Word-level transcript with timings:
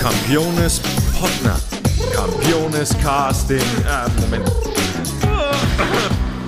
Campiones 0.00 0.80
Potner. 1.20 1.60
Campiones 2.14 2.96
Casting. 3.02 3.58
Äh, 3.58 4.08
Moment. 4.22 4.50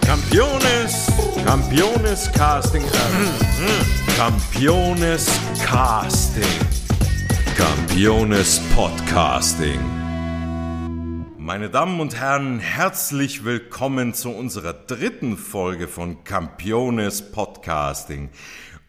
Campiones. 0.07 1.07
Campiones 1.45 2.33
Casting. 2.33 2.85
Äh, 2.85 4.17
Campiones 4.17 5.27
Casting. 5.63 6.45
Campiones 7.59 8.59
Podcasting. 8.75 9.98
Meine 11.49 11.71
Damen 11.71 11.99
und 11.99 12.15
Herren, 12.15 12.59
herzlich 12.59 13.43
willkommen 13.43 14.13
zu 14.13 14.29
unserer 14.29 14.75
dritten 14.75 15.39
Folge 15.39 15.89
von 15.89 16.23
Campiones 16.23 17.33
Podcasting. 17.33 18.29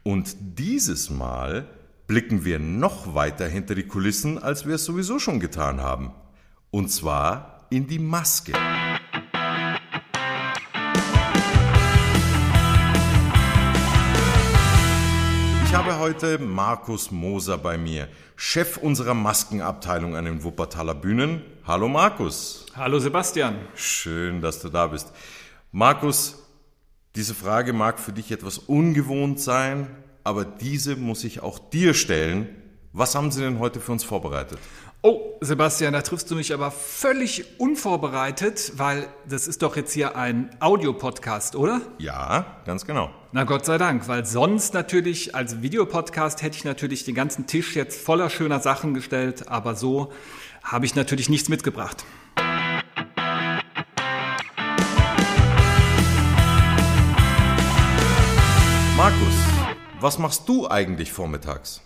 Und 0.04 0.36
dieses 0.60 1.10
Mal 1.10 1.70
blicken 2.06 2.44
wir 2.44 2.60
noch 2.60 3.16
weiter 3.16 3.48
hinter 3.48 3.76
die 3.76 3.88
Kulissen, 3.88 4.38
als 4.38 4.68
wir 4.68 4.76
es 4.76 4.84
sowieso 4.84 5.20
schon 5.20 5.40
getan 5.40 5.80
haben. 5.80 6.12
Und 6.70 6.90
zwar 6.92 7.66
in 7.70 7.88
die 7.88 7.98
Maske. 7.98 8.52
Ich 15.64 15.74
habe 15.74 15.98
heute 15.98 16.40
Markus 16.40 17.10
Moser 17.10 17.58
bei 17.58 17.78
mir, 17.78 18.10
Chef 18.36 18.76
unserer 18.76 19.14
Maskenabteilung 19.14 20.18
an 20.18 20.26
den 20.26 20.44
Wuppertaler 20.44 20.96
Bühnen. 20.96 21.42
Hallo 21.70 21.88
Markus. 21.88 22.66
Hallo 22.76 22.98
Sebastian. 22.98 23.56
Schön, 23.76 24.42
dass 24.42 24.60
du 24.60 24.70
da 24.70 24.88
bist. 24.88 25.14
Markus, 25.72 26.42
diese 27.14 27.36
Frage 27.36 27.74
mag 27.74 28.00
für 28.00 28.12
dich 28.12 28.32
etwas 28.32 28.58
ungewohnt 28.58 29.40
sein, 29.40 29.96
aber 30.24 30.46
diese 30.46 30.96
muss 30.96 31.24
ich 31.24 31.44
auch 31.44 31.60
dir 31.60 31.94
stellen. 31.94 32.50
Was 32.92 33.14
haben 33.14 33.30
Sie 33.30 33.42
denn 33.42 33.60
heute 33.60 33.80
für 33.82 33.92
uns 33.92 34.04
vorbereitet? 34.04 34.58
Oh, 35.04 35.38
Sebastian, 35.42 35.94
da 35.94 36.02
triffst 36.02 36.32
du 36.32 36.36
mich 36.36 36.56
aber 36.56 36.72
völlig 36.72 37.60
unvorbereitet, 37.60 38.74
weil 38.78 39.08
das 39.28 39.48
ist 39.48 39.62
doch 39.62 39.76
jetzt 39.76 39.94
hier 39.94 40.16
ein 40.16 40.50
Audiopodcast, 40.60 41.56
oder? 41.56 41.82
Ja, 42.00 42.64
ganz 42.66 42.86
genau. 42.88 43.12
Na 43.32 43.44
Gott 43.44 43.64
sei 43.66 43.78
Dank, 43.78 44.08
weil 44.08 44.26
sonst 44.26 44.74
natürlich 44.74 45.36
als 45.36 45.62
Videopodcast 45.62 46.42
hätte 46.42 46.58
ich 46.58 46.66
natürlich 46.66 47.06
den 47.06 47.14
ganzen 47.14 47.46
Tisch 47.46 47.76
jetzt 47.76 48.04
voller 48.04 48.32
schöner 48.32 48.60
Sachen 48.60 48.96
gestellt, 48.96 49.50
aber 49.50 49.76
so 49.76 50.12
habe 50.64 50.86
ich 50.86 50.96
natürlich 50.96 51.30
nichts 51.30 51.50
mitgebracht. 51.50 52.06
Markus, 58.96 59.34
was 60.02 60.20
machst 60.20 60.48
du 60.50 60.70
eigentlich 60.70 61.12
vormittags? 61.12 61.82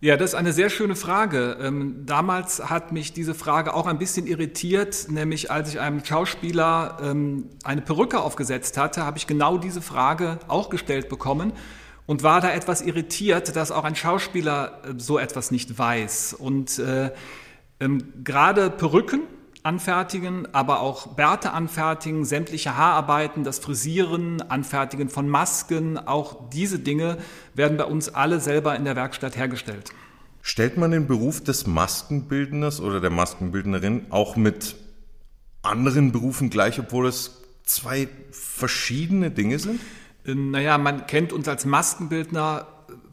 Ja, 0.00 0.16
das 0.16 0.30
ist 0.30 0.34
eine 0.36 0.52
sehr 0.52 0.70
schöne 0.70 0.94
Frage. 0.94 1.58
Ähm, 1.60 2.06
damals 2.06 2.70
hat 2.70 2.92
mich 2.92 3.12
diese 3.12 3.34
Frage 3.34 3.74
auch 3.74 3.88
ein 3.88 3.98
bisschen 3.98 4.28
irritiert, 4.28 5.06
nämlich 5.08 5.50
als 5.50 5.70
ich 5.70 5.80
einem 5.80 6.04
Schauspieler 6.04 6.98
ähm, 7.02 7.50
eine 7.64 7.80
Perücke 7.82 8.20
aufgesetzt 8.20 8.78
hatte, 8.78 9.04
habe 9.04 9.18
ich 9.18 9.26
genau 9.26 9.58
diese 9.58 9.82
Frage 9.82 10.38
auch 10.46 10.70
gestellt 10.70 11.08
bekommen 11.08 11.52
und 12.06 12.22
war 12.22 12.40
da 12.40 12.52
etwas 12.52 12.80
irritiert, 12.80 13.56
dass 13.56 13.72
auch 13.72 13.82
ein 13.82 13.96
Schauspieler 13.96 14.82
äh, 14.84 14.94
so 14.98 15.18
etwas 15.18 15.50
nicht 15.50 15.80
weiß. 15.80 16.34
Und 16.34 16.78
äh, 16.78 17.10
ähm, 17.80 18.12
gerade 18.24 18.70
Perücken 18.70 19.22
anfertigen, 19.62 20.46
aber 20.52 20.80
auch 20.80 21.08
Bärte 21.08 21.52
anfertigen, 21.52 22.24
sämtliche 22.24 22.76
Haararbeiten, 22.76 23.44
das 23.44 23.58
Frisieren, 23.58 24.40
Anfertigen 24.42 25.08
von 25.08 25.28
Masken, 25.28 25.98
auch 25.98 26.48
diese 26.50 26.78
Dinge 26.78 27.18
werden 27.54 27.76
bei 27.76 27.84
uns 27.84 28.08
alle 28.08 28.40
selber 28.40 28.76
in 28.76 28.84
der 28.84 28.96
Werkstatt 28.96 29.36
hergestellt. 29.36 29.92
Stellt 30.42 30.78
man 30.78 30.92
den 30.92 31.06
Beruf 31.06 31.42
des 31.42 31.66
Maskenbildners 31.66 32.80
oder 32.80 33.00
der 33.00 33.10
Maskenbildnerin 33.10 34.06
auch 34.10 34.36
mit 34.36 34.76
anderen 35.62 36.12
Berufen 36.12 36.48
gleich, 36.48 36.78
obwohl 36.78 37.06
es 37.06 37.42
zwei 37.64 38.08
verschiedene 38.30 39.30
Dinge 39.30 39.58
sind? 39.58 39.80
Ähm, 40.24 40.50
naja, 40.50 40.78
man 40.78 41.06
kennt 41.06 41.32
uns 41.32 41.48
als 41.48 41.66
Maskenbildner 41.66 42.66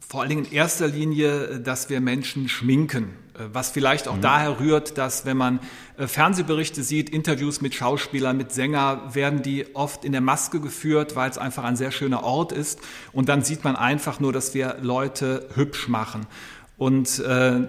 vor 0.08 0.20
allen 0.20 0.30
Dingen 0.30 0.44
in 0.44 0.52
erster 0.52 0.86
Linie, 0.86 1.60
dass 1.60 1.90
wir 1.90 2.00
Menschen 2.00 2.48
schminken. 2.48 3.08
Äh, 3.36 3.48
was 3.52 3.70
vielleicht 3.70 4.08
auch 4.08 4.16
mhm. 4.16 4.22
daher 4.22 4.60
rührt, 4.60 4.98
dass 4.98 5.24
wenn 5.24 5.36
man 5.36 5.60
äh, 5.96 6.06
Fernsehberichte 6.06 6.82
sieht, 6.82 7.10
Interviews 7.10 7.60
mit 7.60 7.74
Schauspielern, 7.74 8.36
mit 8.36 8.52
Sänger, 8.52 9.02
werden 9.14 9.42
die 9.42 9.74
oft 9.74 10.04
in 10.04 10.12
der 10.12 10.20
Maske 10.20 10.60
geführt, 10.60 11.16
weil 11.16 11.30
es 11.30 11.38
einfach 11.38 11.64
ein 11.64 11.76
sehr 11.76 11.90
schöner 11.90 12.22
Ort 12.22 12.52
ist. 12.52 12.80
Und 13.12 13.28
dann 13.28 13.42
sieht 13.42 13.64
man 13.64 13.76
einfach 13.76 14.20
nur, 14.20 14.32
dass 14.32 14.54
wir 14.54 14.76
Leute 14.80 15.48
hübsch 15.54 15.88
machen. 15.88 16.26
Und 16.76 17.18
äh, 17.20 17.60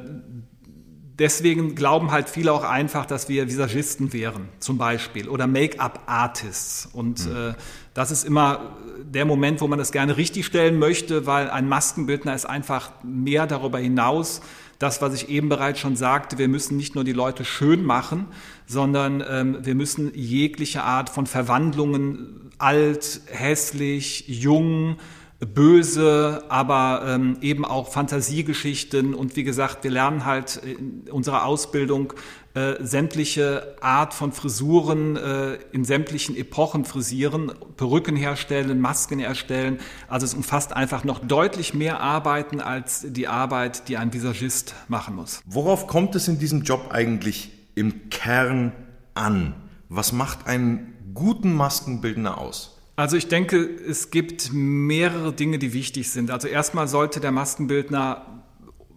deswegen 1.17 1.75
glauben 1.75 2.11
halt 2.11 2.29
viele 2.29 2.51
auch 2.51 2.63
einfach, 2.63 3.05
dass 3.05 3.29
wir 3.29 3.47
Visagisten 3.47 4.13
wären, 4.13 4.49
zum 4.59 4.77
Beispiel, 4.77 5.29
oder 5.29 5.47
Make-up-Artists. 5.47 6.89
Und 6.91 7.25
mhm. 7.25 7.35
äh, 7.35 7.53
das 7.93 8.11
ist 8.11 8.25
immer 8.25 8.77
der 9.01 9.25
Moment, 9.25 9.61
wo 9.61 9.67
man 9.67 9.79
das 9.79 9.91
gerne 9.91 10.17
richtigstellen 10.17 10.77
möchte, 10.77 11.25
weil 11.25 11.49
ein 11.49 11.67
Maskenbildner 11.67 12.35
ist 12.35 12.45
einfach 12.45 12.91
mehr 13.03 13.47
darüber 13.47 13.79
hinaus, 13.79 14.41
das, 14.79 15.01
was 15.01 15.13
ich 15.13 15.29
eben 15.29 15.49
bereits 15.49 15.79
schon 15.79 15.95
sagte, 15.95 16.37
wir 16.37 16.47
müssen 16.47 16.77
nicht 16.77 16.95
nur 16.95 17.03
die 17.03 17.13
Leute 17.13 17.45
schön 17.45 17.83
machen, 17.83 18.27
sondern 18.67 19.23
ähm, 19.27 19.57
wir 19.61 19.75
müssen 19.75 20.11
jegliche 20.13 20.83
Art 20.83 21.09
von 21.09 21.25
Verwandlungen, 21.25 22.51
alt, 22.57 23.21
hässlich, 23.27 24.25
jung, 24.27 24.97
böse, 25.39 26.43
aber 26.49 27.03
ähm, 27.05 27.37
eben 27.41 27.63
auch 27.63 27.91
Fantasiegeschichten 27.91 29.13
und 29.13 29.35
wie 29.35 29.43
gesagt, 29.43 29.83
wir 29.83 29.91
lernen 29.91 30.25
halt 30.25 30.57
in 30.57 31.03
unserer 31.11 31.45
Ausbildung 31.45 32.13
äh, 32.55 32.83
sämtliche 32.83 33.75
Art 33.81 34.15
von 34.15 34.31
Frisuren 34.31 35.15
äh, 35.15 35.59
in 35.71 35.85
sämtlichen 35.85 36.35
Epochen 36.35 36.85
frisieren, 36.85 37.51
Perücken 37.75 38.15
herstellen, 38.15 38.81
Masken 38.81 39.19
erstellen. 39.19 39.77
Also 40.07 40.25
es 40.25 40.33
umfasst 40.33 40.73
einfach 40.73 41.03
noch 41.03 41.19
deutlich 41.19 41.75
mehr 41.75 41.99
Arbeiten 42.01 42.59
als 42.59 43.05
die 43.07 43.27
Arbeit, 43.27 43.89
die 43.89 43.97
ein 43.97 44.13
Visagist 44.13 44.73
machen 44.87 45.15
muss. 45.15 45.41
Worauf 45.45 45.85
kommt 45.85 46.15
es 46.15 46.27
in 46.27 46.39
diesem 46.39 46.63
Job 46.63 46.87
eigentlich 46.89 47.51
im 47.75 48.09
Kern 48.09 48.71
an? 49.13 49.53
Was 49.87 50.11
macht 50.11 50.47
einen 50.47 50.95
guten 51.13 51.53
Maskenbildner 51.53 52.39
aus? 52.39 52.76
Also 52.99 53.15
ich 53.15 53.27
denke, 53.27 53.57
es 53.57 54.09
gibt 54.09 54.51
mehrere 54.51 55.31
Dinge, 55.31 55.59
die 55.59 55.71
wichtig 55.71 56.09
sind. 56.09 56.31
Also 56.31 56.47
erstmal 56.47 56.87
sollte 56.87 57.19
der 57.19 57.31
Maskenbildner, 57.31 58.41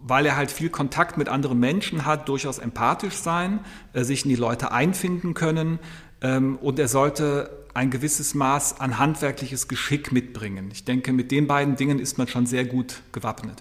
weil 0.01 0.25
er 0.25 0.37
halt 0.37 0.51
viel 0.51 0.71
Kontakt 0.71 1.19
mit 1.19 1.29
anderen 1.29 1.61
Menschen 1.61 2.07
hat, 2.07 2.27
durchaus 2.27 2.59
empathisch 2.59 3.17
sein, 3.17 3.61
äh, 3.93 4.03
sich 4.03 4.25
in 4.25 4.31
die 4.31 4.37
Leute 4.37 4.73
einfinden 4.73 5.35
können 5.35 5.81
ähm, 6.23 6.57
und 6.57 6.79
er 6.79 6.89
sollte 6.89 7.67
ein 7.75 7.91
gewisses 7.91 8.35
Maß 8.35 8.81
an 8.81 8.99
handwerkliches 8.99 9.69
Geschick 9.69 10.13
mitbringen. 10.13 10.71
Ich 10.73 10.87
denke, 10.87 11.13
mit 11.13 11.31
den 11.31 11.47
beiden 11.47 11.77
Dingen 11.77 11.99
ist 11.99 12.17
man 12.17 12.27
schon 12.27 12.47
sehr 12.47 12.65
gut 12.65 13.03
gewappnet. 13.13 13.61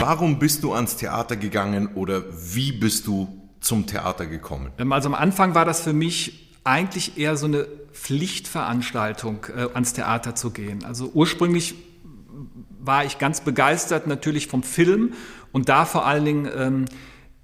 Warum 0.00 0.40
bist 0.40 0.64
du 0.64 0.72
ans 0.72 0.96
Theater 0.96 1.36
gegangen 1.36 1.94
oder 1.94 2.24
wie 2.52 2.72
bist 2.72 3.06
du 3.06 3.39
zum 3.60 3.86
Theater 3.86 4.26
gekommen? 4.26 4.72
Ähm, 4.78 4.92
also 4.92 5.08
am 5.08 5.14
Anfang 5.14 5.54
war 5.54 5.64
das 5.64 5.80
für 5.80 5.92
mich 5.92 6.50
eigentlich 6.64 7.18
eher 7.18 7.36
so 7.36 7.46
eine 7.46 7.66
Pflichtveranstaltung, 7.92 9.46
äh, 9.56 9.68
ans 9.74 9.92
Theater 9.92 10.34
zu 10.34 10.50
gehen. 10.50 10.84
Also 10.84 11.10
ursprünglich 11.12 11.74
war 12.80 13.04
ich 13.04 13.18
ganz 13.18 13.40
begeistert 13.40 14.06
natürlich 14.06 14.46
vom 14.46 14.62
Film 14.62 15.12
und 15.52 15.68
da 15.68 15.84
vor 15.84 16.06
allen 16.06 16.24
Dingen 16.24 16.48
ähm, 16.56 16.84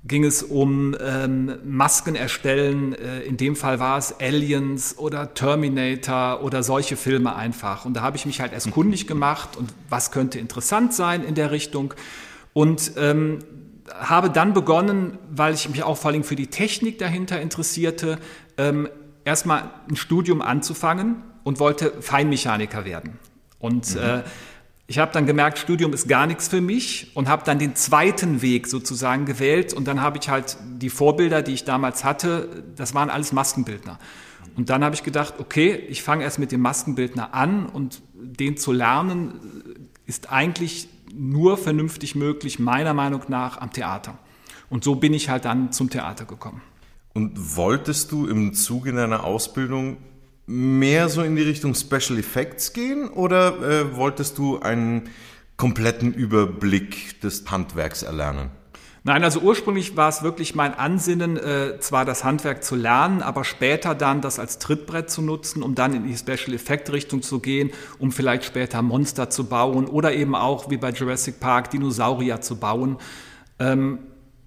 ging 0.04 0.24
es 0.24 0.42
um 0.42 0.94
ähm, 1.00 1.58
Masken 1.64 2.14
erstellen. 2.14 2.94
Äh, 2.94 3.22
in 3.22 3.36
dem 3.36 3.56
Fall 3.56 3.80
war 3.80 3.98
es 3.98 4.20
Aliens 4.20 4.96
oder 4.98 5.34
Terminator 5.34 6.42
oder 6.42 6.62
solche 6.62 6.96
Filme 6.96 7.34
einfach. 7.34 7.84
Und 7.84 7.94
da 7.94 8.02
habe 8.02 8.16
ich 8.16 8.26
mich 8.26 8.40
halt 8.40 8.52
erst 8.52 8.70
kundig 8.70 9.06
gemacht 9.06 9.56
und 9.56 9.74
was 9.88 10.12
könnte 10.12 10.38
interessant 10.38 10.94
sein 10.94 11.24
in 11.24 11.34
der 11.34 11.50
Richtung. 11.50 11.94
Und 12.52 12.92
ähm, 12.96 13.40
habe 13.94 14.30
dann 14.30 14.52
begonnen, 14.52 15.18
weil 15.30 15.54
ich 15.54 15.68
mich 15.68 15.82
auch 15.82 15.96
vor 15.96 16.10
allem 16.10 16.24
für 16.24 16.36
die 16.36 16.48
Technik 16.48 16.98
dahinter 16.98 17.40
interessierte, 17.40 18.18
ähm, 18.56 18.88
erstmal 19.24 19.70
ein 19.88 19.96
Studium 19.96 20.42
anzufangen 20.42 21.22
und 21.44 21.58
wollte 21.60 21.92
Feinmechaniker 22.00 22.84
werden. 22.84 23.18
Und 23.58 23.94
mhm. 23.94 24.00
äh, 24.00 24.22
ich 24.88 24.98
habe 24.98 25.12
dann 25.12 25.26
gemerkt, 25.26 25.58
Studium 25.58 25.92
ist 25.92 26.08
gar 26.08 26.26
nichts 26.26 26.48
für 26.48 26.60
mich 26.60 27.10
und 27.14 27.28
habe 27.28 27.42
dann 27.44 27.58
den 27.58 27.74
zweiten 27.74 28.40
Weg 28.40 28.68
sozusagen 28.68 29.26
gewählt. 29.26 29.72
Und 29.72 29.88
dann 29.88 30.00
habe 30.00 30.18
ich 30.18 30.28
halt 30.28 30.56
die 30.76 30.90
Vorbilder, 30.90 31.42
die 31.42 31.52
ich 31.52 31.64
damals 31.64 32.04
hatte, 32.04 32.64
das 32.76 32.94
waren 32.94 33.10
alles 33.10 33.32
Maskenbildner. 33.32 33.98
Und 34.56 34.70
dann 34.70 34.84
habe 34.84 34.94
ich 34.94 35.02
gedacht, 35.02 35.34
okay, 35.38 35.74
ich 35.74 36.02
fange 36.02 36.22
erst 36.22 36.38
mit 36.38 36.52
dem 36.52 36.60
Maskenbildner 36.60 37.34
an 37.34 37.66
und 37.66 38.00
den 38.14 38.56
zu 38.56 38.72
lernen 38.72 39.40
ist 40.06 40.30
eigentlich 40.30 40.88
nur 41.16 41.56
vernünftig 41.56 42.14
möglich, 42.14 42.58
meiner 42.58 42.94
Meinung 42.94 43.22
nach, 43.28 43.60
am 43.60 43.72
Theater. 43.72 44.18
Und 44.68 44.84
so 44.84 44.96
bin 44.96 45.14
ich 45.14 45.28
halt 45.28 45.44
dann 45.44 45.72
zum 45.72 45.90
Theater 45.90 46.24
gekommen. 46.24 46.62
Und 47.14 47.56
wolltest 47.56 48.12
du 48.12 48.26
im 48.26 48.52
Zuge 48.52 48.92
deiner 48.92 49.24
Ausbildung 49.24 49.96
mehr 50.46 51.08
so 51.08 51.22
in 51.22 51.36
die 51.36 51.42
Richtung 51.42 51.74
Special 51.74 52.18
Effects 52.18 52.72
gehen 52.72 53.08
oder 53.08 53.60
äh, 53.62 53.96
wolltest 53.96 54.38
du 54.38 54.60
einen 54.60 55.08
kompletten 55.56 56.12
Überblick 56.12 57.20
des 57.20 57.50
Handwerks 57.50 58.02
erlernen? 58.02 58.50
Nein, 59.06 59.22
also 59.22 59.38
ursprünglich 59.38 59.96
war 59.96 60.08
es 60.08 60.24
wirklich 60.24 60.56
mein 60.56 60.74
Ansinnen, 60.74 61.36
äh, 61.36 61.78
zwar 61.78 62.04
das 62.04 62.24
Handwerk 62.24 62.64
zu 62.64 62.74
lernen, 62.74 63.22
aber 63.22 63.44
später 63.44 63.94
dann 63.94 64.20
das 64.20 64.40
als 64.40 64.58
Trittbrett 64.58 65.10
zu 65.10 65.22
nutzen, 65.22 65.62
um 65.62 65.76
dann 65.76 65.94
in 65.94 66.08
die 66.08 66.16
Special 66.16 66.52
Effect 66.52 66.90
Richtung 66.90 67.22
zu 67.22 67.38
gehen, 67.38 67.70
um 68.00 68.10
vielleicht 68.10 68.44
später 68.44 68.82
Monster 68.82 69.30
zu 69.30 69.44
bauen 69.44 69.86
oder 69.86 70.12
eben 70.12 70.34
auch 70.34 70.70
wie 70.70 70.76
bei 70.76 70.90
Jurassic 70.90 71.38
Park 71.38 71.70
Dinosaurier 71.70 72.40
zu 72.40 72.56
bauen. 72.56 72.96
Ähm, 73.60 74.00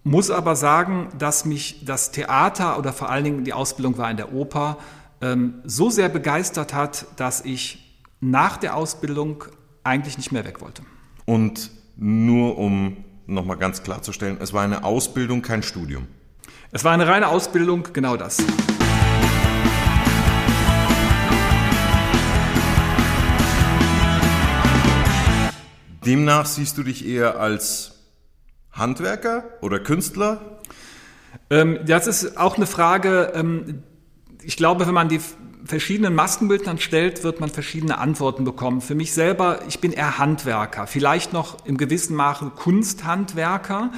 muss 0.03 0.29
aber 0.29 0.57
sagen, 0.57 1.07
dass 1.17 1.45
mich 1.45 1.85
das 1.85 2.11
Theater 2.11 2.77
oder 2.77 2.91
vor 2.91 3.09
allen 3.09 3.23
Dingen 3.23 3.43
die 3.45 3.53
Ausbildung 3.53 3.97
war 3.97 4.11
in 4.11 4.17
der 4.17 4.33
Oper 4.33 4.77
ähm, 5.21 5.61
so 5.63 5.89
sehr 5.89 6.09
begeistert 6.09 6.73
hat, 6.73 7.05
dass 7.15 7.45
ich 7.45 7.97
nach 8.19 8.57
der 8.57 8.75
Ausbildung 8.75 9.45
eigentlich 9.85 10.17
nicht 10.17 10.33
mehr 10.33 10.43
weg 10.43 10.59
wollte. 10.59 10.81
Und 11.23 11.71
nur 11.95 12.57
um 12.57 13.05
nochmal 13.33 13.57
ganz 13.57 13.83
klarzustellen, 13.83 14.37
es 14.39 14.53
war 14.53 14.63
eine 14.63 14.83
Ausbildung, 14.83 15.41
kein 15.41 15.63
Studium. 15.63 16.07
Es 16.71 16.83
war 16.83 16.93
eine 16.93 17.07
reine 17.07 17.27
Ausbildung, 17.27 17.87
genau 17.93 18.17
das. 18.17 18.37
Demnach 26.05 26.45
siehst 26.45 26.77
du 26.77 26.83
dich 26.83 27.05
eher 27.05 27.39
als 27.39 27.99
Handwerker 28.71 29.43
oder 29.61 29.79
Künstler? 29.79 30.59
Ähm, 31.49 31.79
das 31.85 32.07
ist 32.07 32.37
auch 32.37 32.55
eine 32.55 32.65
Frage, 32.65 33.31
ähm, 33.35 33.83
ich 34.41 34.57
glaube, 34.57 34.87
wenn 34.87 34.93
man 34.93 35.09
die 35.09 35.19
verschiedenen 35.65 36.15
Maskenbildern 36.15 36.79
stellt, 36.79 37.23
wird 37.23 37.39
man 37.39 37.49
verschiedene 37.49 37.97
Antworten 37.97 38.43
bekommen. 38.43 38.81
Für 38.81 38.95
mich 38.95 39.13
selber, 39.13 39.59
ich 39.67 39.79
bin 39.79 39.91
eher 39.91 40.17
Handwerker, 40.17 40.87
vielleicht 40.87 41.33
noch 41.33 41.65
im 41.65 41.77
gewissen 41.77 42.15
Maße 42.15 42.51
Kunsthandwerker, 42.55 43.91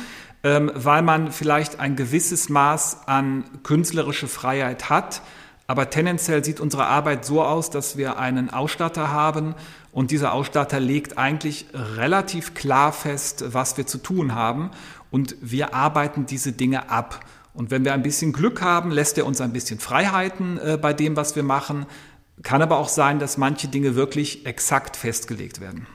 ähm, 0.43 0.71
weil 0.73 1.01
man 1.01 1.31
vielleicht 1.31 1.79
ein 1.79 1.95
gewisses 1.95 2.49
Maß 2.49 3.07
an 3.07 3.43
künstlerische 3.63 4.27
Freiheit 4.27 4.89
hat. 4.89 5.21
Aber 5.67 5.89
tendenziell 5.89 6.43
sieht 6.43 6.59
unsere 6.59 6.87
Arbeit 6.87 7.23
so 7.23 7.43
aus, 7.43 7.69
dass 7.69 7.95
wir 7.95 8.17
einen 8.17 8.49
Ausstatter 8.49 9.11
haben 9.11 9.55
und 9.91 10.11
dieser 10.11 10.33
Ausstatter 10.33 10.79
legt 10.79 11.17
eigentlich 11.17 11.67
relativ 11.73 12.53
klar 12.53 12.91
fest, 12.91 13.45
was 13.47 13.77
wir 13.77 13.87
zu 13.87 13.97
tun 13.99 14.35
haben 14.35 14.71
und 15.11 15.35
wir 15.41 15.73
arbeiten 15.73 16.25
diese 16.25 16.51
Dinge 16.51 16.89
ab. 16.89 17.21
Und 17.53 17.71
wenn 17.71 17.83
wir 17.83 17.93
ein 17.93 18.03
bisschen 18.03 18.33
Glück 18.33 18.61
haben, 18.61 18.91
lässt 18.91 19.17
er 19.17 19.25
uns 19.25 19.41
ein 19.41 19.53
bisschen 19.53 19.79
Freiheiten 19.79 20.57
äh, 20.57 20.77
bei 20.81 20.93
dem, 20.93 21.15
was 21.15 21.35
wir 21.35 21.43
machen. 21.43 21.85
Kann 22.43 22.61
aber 22.61 22.77
auch 22.77 22.89
sein, 22.89 23.19
dass 23.19 23.37
manche 23.37 23.67
Dinge 23.67 23.95
wirklich 23.95 24.45
exakt 24.45 24.95
festgelegt 24.95 25.61
werden. 25.61 25.87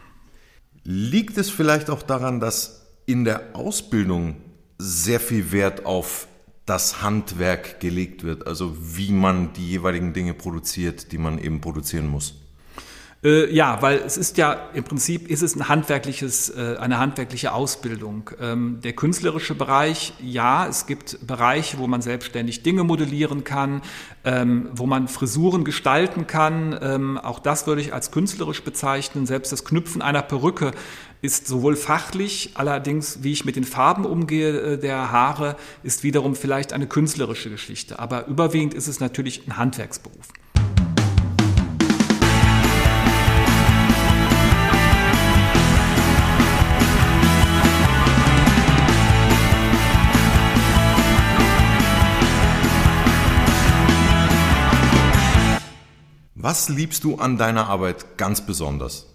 Liegt 0.84 1.38
es 1.38 1.50
vielleicht 1.50 1.90
auch 1.90 2.02
daran, 2.02 2.40
dass 2.40 2.86
in 3.06 3.24
der 3.24 3.54
Ausbildung 3.54 4.36
sehr 4.78 5.18
viel 5.18 5.50
Wert 5.52 5.86
auf 5.86 6.28
das 6.66 7.00
Handwerk 7.00 7.80
gelegt 7.80 8.24
wird, 8.24 8.46
also 8.46 8.76
wie 8.80 9.12
man 9.12 9.52
die 9.52 9.68
jeweiligen 9.68 10.12
Dinge 10.12 10.34
produziert, 10.34 11.12
die 11.12 11.18
man 11.18 11.38
eben 11.38 11.60
produzieren 11.60 12.08
muss? 12.08 12.45
Äh, 13.24 13.52
ja, 13.52 13.80
weil 13.80 13.98
es 13.98 14.18
ist 14.18 14.36
ja 14.36 14.68
im 14.74 14.84
Prinzip 14.84 15.28
ist 15.28 15.42
es 15.42 15.56
ein 15.56 15.68
handwerkliches, 15.68 16.50
äh, 16.50 16.76
eine 16.78 16.98
handwerkliche 16.98 17.52
Ausbildung. 17.52 18.30
Ähm, 18.40 18.80
der 18.84 18.92
künstlerische 18.92 19.54
Bereich, 19.54 20.12
ja, 20.20 20.66
es 20.66 20.86
gibt 20.86 21.26
Bereiche, 21.26 21.78
wo 21.78 21.86
man 21.86 22.02
selbstständig 22.02 22.62
Dinge 22.62 22.84
modellieren 22.84 23.42
kann, 23.42 23.80
ähm, 24.24 24.68
wo 24.72 24.86
man 24.86 25.08
Frisuren 25.08 25.64
gestalten 25.64 26.26
kann. 26.26 26.78
Ähm, 26.80 27.18
auch 27.18 27.38
das 27.38 27.66
würde 27.66 27.80
ich 27.80 27.94
als 27.94 28.10
künstlerisch 28.10 28.62
bezeichnen. 28.62 29.26
Selbst 29.26 29.50
das 29.50 29.64
Knüpfen 29.64 30.02
einer 30.02 30.22
Perücke 30.22 30.72
ist 31.22 31.46
sowohl 31.46 31.74
fachlich, 31.74 32.50
allerdings 32.54 33.22
wie 33.22 33.32
ich 33.32 33.46
mit 33.46 33.56
den 33.56 33.64
Farben 33.64 34.04
umgehe 34.04 34.74
äh, 34.74 34.78
der 34.78 35.10
Haare, 35.10 35.56
ist 35.82 36.02
wiederum 36.02 36.36
vielleicht 36.36 36.74
eine 36.74 36.86
künstlerische 36.86 37.48
Geschichte. 37.48 37.98
Aber 37.98 38.26
überwiegend 38.26 38.74
ist 38.74 38.88
es 38.88 39.00
natürlich 39.00 39.48
ein 39.48 39.56
Handwerksberuf. 39.56 40.28
Was 56.46 56.68
liebst 56.68 57.02
du 57.02 57.16
an 57.16 57.38
deiner 57.38 57.66
Arbeit 57.66 58.18
ganz 58.18 58.40
besonders? 58.40 59.12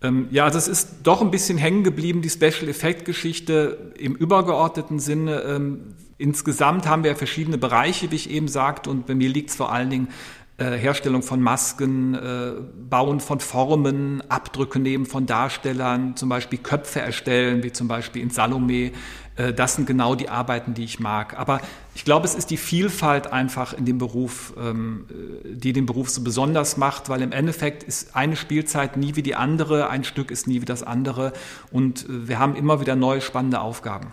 Ähm, 0.00 0.28
ja, 0.30 0.48
das 0.48 0.66
ist 0.66 0.88
doch 1.02 1.20
ein 1.20 1.30
bisschen 1.30 1.58
hängen 1.58 1.84
geblieben, 1.84 2.22
die 2.22 2.30
Special 2.30 2.70
Effect 2.70 3.04
Geschichte 3.04 3.92
im 3.98 4.14
übergeordneten 4.14 4.98
Sinne. 4.98 5.42
Ähm, 5.42 5.94
insgesamt 6.16 6.88
haben 6.88 7.04
wir 7.04 7.14
verschiedene 7.16 7.58
Bereiche, 7.58 8.10
wie 8.10 8.16
ich 8.16 8.30
eben 8.30 8.48
sagte, 8.48 8.88
und 8.88 9.06
bei 9.06 9.14
mir 9.14 9.28
liegt 9.28 9.50
es 9.50 9.56
vor 9.56 9.70
allen 9.70 9.90
Dingen 9.90 10.08
äh, 10.56 10.70
Herstellung 10.70 11.22
von 11.22 11.42
Masken, 11.42 12.14
äh, 12.14 12.52
Bauen 12.88 13.20
von 13.20 13.40
Formen, 13.40 14.22
Abdrücke 14.30 14.78
nehmen 14.78 15.04
von 15.04 15.26
Darstellern, 15.26 16.16
zum 16.16 16.30
Beispiel 16.30 16.60
Köpfe 16.60 17.00
erstellen, 17.00 17.62
wie 17.62 17.72
zum 17.72 17.88
Beispiel 17.88 18.22
in 18.22 18.30
Salome. 18.30 18.92
Äh, 19.40 19.52
das 19.54 19.74
sind 19.74 19.86
genau 19.86 20.14
die 20.14 20.28
Arbeiten, 20.28 20.74
die 20.74 20.84
ich 20.84 21.00
mag. 21.00 21.38
Aber 21.38 21.60
ich 21.94 22.04
glaube, 22.04 22.26
es 22.26 22.34
ist 22.34 22.50
die 22.50 22.56
Vielfalt 22.56 23.32
einfach 23.32 23.72
in 23.72 23.84
dem 23.84 23.98
Beruf, 23.98 24.54
ähm, 24.58 25.06
die 25.44 25.72
den 25.72 25.86
Beruf 25.86 26.10
so 26.10 26.22
besonders 26.22 26.76
macht, 26.76 27.08
weil 27.08 27.22
im 27.22 27.32
Endeffekt 27.32 27.82
ist 27.82 28.16
eine 28.16 28.36
Spielzeit 28.36 28.96
nie 28.96 29.16
wie 29.16 29.22
die 29.22 29.34
andere, 29.34 29.88
ein 29.88 30.04
Stück 30.04 30.30
ist 30.30 30.46
nie 30.46 30.60
wie 30.60 30.66
das 30.66 30.82
andere 30.82 31.32
und 31.70 32.06
wir 32.08 32.38
haben 32.38 32.56
immer 32.56 32.80
wieder 32.80 32.96
neue 32.96 33.20
spannende 33.20 33.60
Aufgaben. 33.60 34.12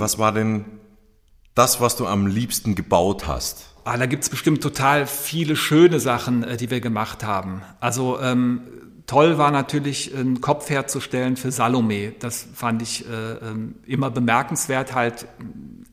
was 0.00 0.16
war 0.16 0.30
denn 0.30 0.77
das, 1.58 1.80
was 1.80 1.96
du 1.96 2.06
am 2.06 2.26
liebsten 2.26 2.74
gebaut 2.76 3.26
hast? 3.26 3.66
Ah, 3.84 3.96
da 3.96 4.06
gibt's 4.06 4.28
bestimmt 4.28 4.62
total 4.62 5.06
viele 5.06 5.56
schöne 5.56 5.98
Sachen, 5.98 6.44
äh, 6.44 6.56
die 6.56 6.70
wir 6.70 6.80
gemacht 6.80 7.24
haben. 7.24 7.62
Also 7.80 8.20
ähm, 8.20 8.60
toll 9.06 9.38
war 9.38 9.50
natürlich, 9.50 10.14
einen 10.14 10.40
Kopf 10.40 10.70
herzustellen 10.70 11.36
für 11.36 11.50
Salome. 11.50 12.12
Das 12.20 12.46
fand 12.54 12.82
ich 12.82 13.08
äh, 13.08 13.32
ähm, 13.32 13.74
immer 13.86 14.10
bemerkenswert, 14.10 14.94
halt 14.94 15.26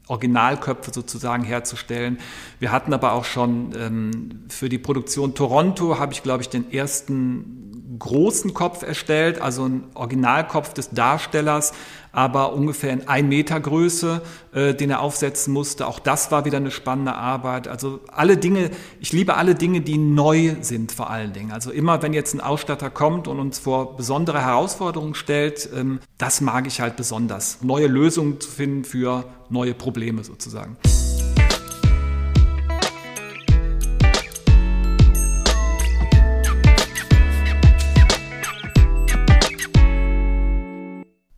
Originalköpfe 0.07 0.91
sozusagen 0.93 1.43
herzustellen. 1.43 2.19
Wir 2.59 2.71
hatten 2.71 2.93
aber 2.93 3.13
auch 3.13 3.25
schon 3.25 3.73
ähm, 3.75 4.45
für 4.49 4.69
die 4.69 4.77
Produktion 4.77 5.33
Toronto, 5.33 5.97
habe 5.97 6.13
ich, 6.13 6.21
glaube 6.21 6.43
ich, 6.43 6.49
den 6.49 6.71
ersten 6.71 7.97
großen 7.97 8.53
Kopf 8.53 8.83
erstellt, 8.83 9.41
also 9.41 9.65
ein 9.65 9.83
Originalkopf 9.93 10.73
des 10.73 10.89
Darstellers, 10.91 11.73
aber 12.15 12.53
ungefähr 12.53 12.93
in 12.93 13.09
ein 13.09 13.27
Meter 13.27 13.59
Größe, 13.59 14.21
äh, 14.53 14.73
den 14.73 14.89
er 14.89 15.01
aufsetzen 15.01 15.53
musste. 15.53 15.85
Auch 15.85 15.99
das 15.99 16.31
war 16.31 16.45
wieder 16.45 16.57
eine 16.57 16.71
spannende 16.71 17.13
Arbeit. 17.13 17.67
Also 17.67 17.99
alle 18.09 18.37
Dinge, 18.37 18.71
ich 19.01 19.11
liebe 19.11 19.35
alle 19.35 19.53
Dinge, 19.53 19.81
die 19.81 19.97
neu 19.97 20.55
sind 20.61 20.93
vor 20.93 21.09
allen 21.09 21.33
Dingen. 21.33 21.51
Also 21.51 21.71
immer, 21.71 22.01
wenn 22.01 22.13
jetzt 22.13 22.33
ein 22.33 22.39
Ausstatter 22.39 22.89
kommt 22.89 23.27
und 23.27 23.39
uns 23.39 23.59
vor 23.59 23.97
besondere 23.97 24.41
Herausforderungen 24.41 25.13
stellt, 25.13 25.69
ähm, 25.75 25.99
das 26.17 26.39
mag 26.39 26.67
ich 26.67 26.79
halt 26.79 26.95
besonders. 26.95 27.57
Neue 27.61 27.87
Lösungen 27.87 28.39
zu 28.39 28.49
finden 28.49 28.85
für 28.85 29.25
neue 29.49 29.73
Probleme 29.73 30.23
sozusagen. 30.23 30.77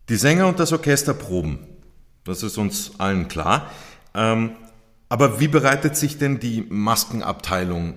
Die 0.08 0.16
Sänger 0.16 0.46
und 0.46 0.58
das 0.58 0.72
Orchester 0.72 1.12
proben. 1.12 1.58
Das 2.24 2.42
ist 2.42 2.56
uns 2.56 2.92
allen 2.98 3.28
klar. 3.28 3.70
Ähm, 4.14 4.52
aber 5.10 5.40
wie 5.40 5.48
bereitet 5.48 5.96
sich 5.96 6.18
denn 6.18 6.40
die 6.40 6.64
Maskenabteilung 6.68 7.94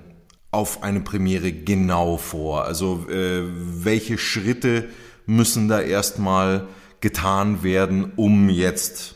auf 0.51 0.83
eine 0.83 0.99
Premiere 0.99 1.53
genau 1.53 2.17
vor? 2.17 2.65
Also 2.65 3.05
äh, 3.09 3.43
welche 3.45 4.17
Schritte 4.17 4.89
müssen 5.25 5.69
da 5.69 5.79
erstmal 5.79 6.67
getan 6.99 7.63
werden, 7.63 8.11
um 8.17 8.49
jetzt 8.49 9.15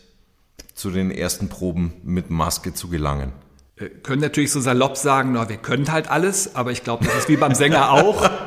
zu 0.73 0.89
den 0.89 1.11
ersten 1.11 1.49
Proben 1.49 1.93
mit 2.03 2.29
Maske 2.29 2.73
zu 2.73 2.87
gelangen? 2.87 3.33
Wir 3.75 3.89
können 3.89 4.21
natürlich 4.21 4.51
so 4.51 4.61
salopp 4.61 4.95
sagen, 4.95 5.33
na, 5.33 5.49
wir 5.49 5.57
können 5.57 5.91
halt 5.91 6.09
alles, 6.09 6.55
aber 6.55 6.71
ich 6.71 6.83
glaube, 6.83 7.05
das 7.05 7.15
ist 7.15 7.29
wie 7.29 7.35
beim 7.35 7.55
Sänger 7.55 7.91
auch. 7.91 8.29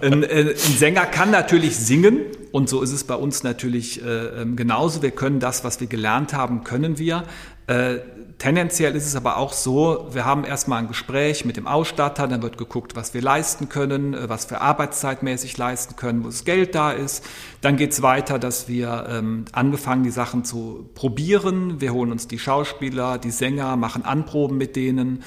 Ein, 0.00 0.24
äh, 0.24 0.50
ein, 0.50 0.56
Sänger 0.56 1.06
kann 1.06 1.30
natürlich 1.30 1.76
singen 1.76 2.22
und 2.52 2.68
so 2.68 2.82
ist 2.82 2.92
es 2.92 3.04
bei 3.04 3.14
uns 3.14 3.42
natürlich 3.42 4.04
äh, 4.04 4.42
ähm, 4.42 4.56
genauso. 4.56 5.02
Wir 5.02 5.10
können 5.10 5.40
das, 5.40 5.64
was 5.64 5.80
wir 5.80 5.86
gelernt 5.86 6.34
haben, 6.34 6.64
können 6.64 6.98
wir. 6.98 7.24
Äh, 7.66 8.00
tendenziell 8.36 8.94
ist 8.94 9.06
es 9.06 9.16
aber 9.16 9.38
auch 9.38 9.54
so, 9.54 10.08
wir 10.12 10.26
haben 10.26 10.44
erstmal 10.44 10.80
ein 10.80 10.88
Gespräch 10.88 11.46
mit 11.46 11.56
dem 11.56 11.66
Ausstatter, 11.66 12.28
dann 12.28 12.42
wird 12.42 12.58
geguckt, 12.58 12.94
was 12.94 13.14
wir 13.14 13.22
leisten 13.22 13.70
können, 13.70 14.12
äh, 14.12 14.28
was 14.28 14.50
wir 14.50 14.60
arbeitszeitmäßig 14.60 15.56
leisten 15.56 15.96
können, 15.96 16.24
wo 16.24 16.26
das 16.26 16.44
Geld 16.44 16.74
da 16.74 16.92
ist. 16.92 17.24
Dann 17.62 17.78
geht 17.78 17.92
es 17.92 18.02
weiter, 18.02 18.38
dass 18.38 18.68
wir 18.68 19.06
ähm, 19.08 19.46
angefangen, 19.52 20.02
die 20.02 20.10
Sachen 20.10 20.44
zu 20.44 20.90
probieren. 20.94 21.80
Wir 21.80 21.94
holen 21.94 22.12
uns 22.12 22.28
die 22.28 22.38
Schauspieler, 22.38 23.16
die 23.16 23.30
Sänger, 23.30 23.76
machen 23.76 24.04
Anproben 24.04 24.58
mit 24.58 24.76
denen. 24.76 25.22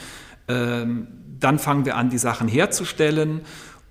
Ähm, 0.47 1.07
dann 1.39 1.57
fangen 1.57 1.85
wir 1.85 1.95
an, 1.95 2.09
die 2.09 2.17
Sachen 2.17 2.47
herzustellen. 2.47 3.41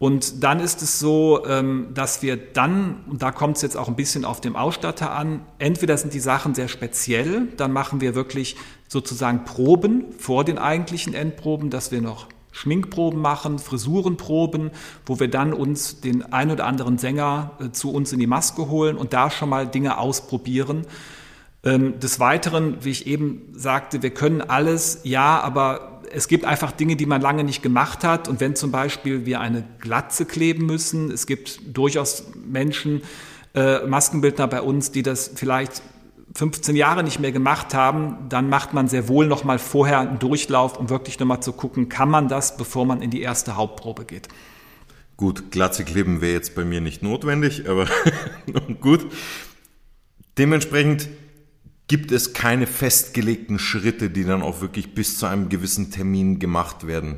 Und 0.04 0.44
dann 0.44 0.60
ist 0.60 0.82
es 0.82 0.98
so, 0.98 1.46
ähm, 1.46 1.86
dass 1.94 2.20
wir 2.20 2.36
dann, 2.36 3.04
und 3.08 3.22
da 3.22 3.32
kommt 3.32 3.56
es 3.56 3.62
jetzt 3.62 3.74
auch 3.74 3.88
ein 3.88 3.96
bisschen 3.96 4.26
auf 4.26 4.38
dem 4.38 4.54
Ausstatter 4.54 5.12
an, 5.12 5.40
entweder 5.58 5.96
sind 5.96 6.12
die 6.12 6.20
Sachen 6.20 6.54
sehr 6.54 6.68
speziell, 6.68 7.48
dann 7.56 7.72
machen 7.72 8.02
wir 8.02 8.14
wirklich 8.14 8.56
sozusagen 8.86 9.44
Proben 9.44 10.04
vor 10.18 10.44
den 10.44 10.58
eigentlichen 10.58 11.14
Endproben, 11.14 11.70
dass 11.70 11.90
wir 11.90 12.02
noch 12.02 12.26
Schminkproben 12.52 13.18
machen, 13.18 13.58
Frisurenproben, 13.58 14.72
wo 15.06 15.20
wir 15.20 15.28
dann 15.28 15.54
uns 15.54 16.02
den 16.02 16.34
ein 16.34 16.50
oder 16.50 16.66
anderen 16.66 16.98
Sänger 16.98 17.52
äh, 17.58 17.70
zu 17.70 17.90
uns 17.90 18.12
in 18.12 18.18
die 18.18 18.26
Maske 18.26 18.68
holen 18.68 18.98
und 18.98 19.14
da 19.14 19.30
schon 19.30 19.48
mal 19.48 19.66
Dinge 19.66 19.96
ausprobieren. 19.96 20.82
Ähm, 21.62 21.98
des 21.98 22.20
Weiteren, 22.20 22.84
wie 22.84 22.90
ich 22.90 23.06
eben 23.06 23.54
sagte, 23.54 24.02
wir 24.02 24.10
können 24.10 24.42
alles, 24.42 25.00
ja, 25.04 25.40
aber 25.40 25.93
es 26.12 26.28
gibt 26.28 26.44
einfach 26.44 26.72
Dinge, 26.72 26.96
die 26.96 27.06
man 27.06 27.20
lange 27.20 27.44
nicht 27.44 27.62
gemacht 27.62 28.04
hat. 28.04 28.28
Und 28.28 28.40
wenn 28.40 28.56
zum 28.56 28.70
Beispiel 28.70 29.26
wir 29.26 29.40
eine 29.40 29.64
Glatze 29.80 30.24
kleben 30.24 30.66
müssen, 30.66 31.10
es 31.10 31.26
gibt 31.26 31.60
durchaus 31.76 32.24
Menschen, 32.46 33.02
äh, 33.54 33.86
Maskenbildner 33.86 34.48
bei 34.48 34.60
uns, 34.60 34.90
die 34.90 35.02
das 35.02 35.30
vielleicht 35.34 35.82
15 36.36 36.74
Jahre 36.74 37.04
nicht 37.04 37.20
mehr 37.20 37.32
gemacht 37.32 37.74
haben, 37.74 38.28
dann 38.28 38.48
macht 38.48 38.74
man 38.74 38.88
sehr 38.88 39.08
wohl 39.08 39.26
noch 39.26 39.44
mal 39.44 39.58
vorher 39.58 40.00
einen 40.00 40.18
Durchlauf, 40.18 40.78
um 40.78 40.90
wirklich 40.90 41.18
noch 41.20 41.26
mal 41.26 41.40
zu 41.40 41.52
gucken, 41.52 41.88
kann 41.88 42.10
man 42.10 42.28
das, 42.28 42.56
bevor 42.56 42.84
man 42.84 43.02
in 43.02 43.10
die 43.10 43.22
erste 43.22 43.56
Hauptprobe 43.56 44.04
geht. 44.04 44.28
Gut, 45.16 45.52
Glatze 45.52 45.84
kleben 45.84 46.20
wäre 46.20 46.32
jetzt 46.32 46.56
bei 46.56 46.64
mir 46.64 46.80
nicht 46.80 47.02
notwendig, 47.02 47.68
aber 47.68 47.86
gut. 48.80 49.06
Dementsprechend 50.36 51.08
gibt 51.88 52.12
es 52.12 52.32
keine 52.32 52.66
festgelegten 52.66 53.58
Schritte, 53.58 54.10
die 54.10 54.24
dann 54.24 54.42
auch 54.42 54.60
wirklich 54.60 54.94
bis 54.94 55.18
zu 55.18 55.26
einem 55.26 55.48
gewissen 55.48 55.90
Termin 55.90 56.38
gemacht 56.38 56.86
werden. 56.86 57.16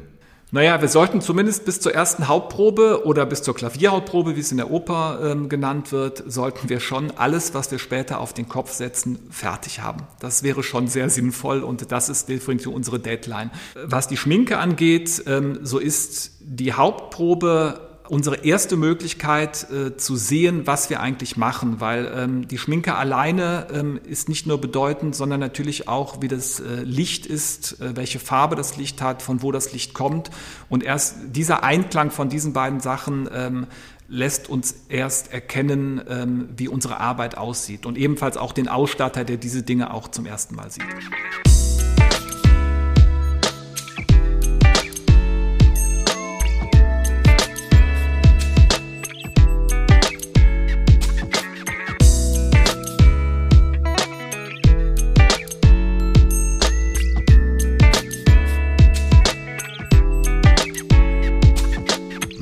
Naja, 0.53 0.81
wir 0.81 0.89
sollten 0.89 1.21
zumindest 1.21 1.65
bis 1.65 1.81
zur 1.81 1.93
ersten 1.93 2.29
Hauptprobe 2.29 3.05
oder 3.05 3.27
bis 3.27 3.43
zur 3.43 3.55
Klavierhauptprobe, 3.55 4.37
wie 4.37 4.41
es 4.41 4.53
in 4.53 4.59
der 4.59 4.71
Oper 4.71 5.19
ähm, 5.23 5.49
genannt 5.49 5.91
wird, 5.91 6.23
sollten 6.25 6.69
wir 6.69 6.79
schon 6.79 7.11
alles, 7.11 7.53
was 7.53 7.71
wir 7.73 7.81
später 7.81 8.21
auf 8.21 8.33
den 8.33 8.49
Kopf 8.49 8.71
setzen, 8.71 9.19
fertig 9.29 9.81
haben. 9.81 10.05
Das 10.21 10.45
wäre 10.45 10.63
schon 10.63 10.87
sehr 10.87 11.11
sinnvoll 11.11 11.63
und 11.63 11.91
das 11.91 12.09
ist 12.09 12.29
definitiv 12.29 12.69
unsere 12.69 13.01
Deadline. 13.01 13.51
Was 13.75 14.07
die 14.07 14.17
Schminke 14.17 14.59
angeht, 14.59 15.25
ähm, 15.27 15.59
so 15.63 15.79
ist 15.81 16.39
die 16.41 16.73
Hauptprobe 16.73 17.86
unsere 18.09 18.45
erste 18.45 18.77
Möglichkeit 18.77 19.69
äh, 19.71 19.97
zu 19.97 20.17
sehen, 20.17 20.67
was 20.67 20.91
wir 20.91 21.01
eigentlich 21.01 21.37
machen, 21.37 21.81
weil 21.81 22.13
ähm, 22.15 22.49
die 22.49 22.59
Schminke 22.59 22.95
alleine 22.95 23.67
ähm, 23.73 24.01
ist 24.05 24.29
nicht 24.29 24.47
nur 24.47 24.61
bedeutend, 24.61 25.15
sondern 25.15 25.41
natürlich 25.41 25.89
auch, 25.89 26.23
wie 26.23 26.29
das 26.29 26.61
äh, 26.61 26.83
Licht 26.83 27.27
ist, 27.27 27.81
äh, 27.81 27.97
welche 27.97 28.19
Farbe 28.19 28.57
das 28.57 28.77
Licht 28.77 29.03
hat, 29.03 29.23
von 29.23 29.43
wo 29.43 29.53
das 29.53 29.73
Licht 29.73 29.95
kommt. 29.95 30.31
Und 30.69 30.83
erst 30.83 31.17
dieser 31.29 31.65
Einklang 31.65 32.11
von 32.11 32.29
diesen 32.29 32.53
beiden 32.53 32.81
Sachen 32.81 33.29
ähm, 33.33 33.67
lässt 34.09 34.49
uns 34.49 34.75
erst 34.89 35.33
erkennen, 35.33 36.01
ähm, 36.09 36.49
wie 36.57 36.69
unsere 36.69 37.01
Arbeit 37.01 37.37
aussieht. 37.37 37.87
Und 37.87 37.99
ebenfalls 37.99 38.37
auch 38.37 38.53
den 38.53 38.69
Ausstatter, 38.69 39.25
der 39.25 39.37
diese 39.37 39.63
Dinge 39.63 39.93
auch 39.93 40.09
zum 40.09 40.27
ersten 40.27 40.55
Mal 40.55 40.71
sieht. 40.71 40.85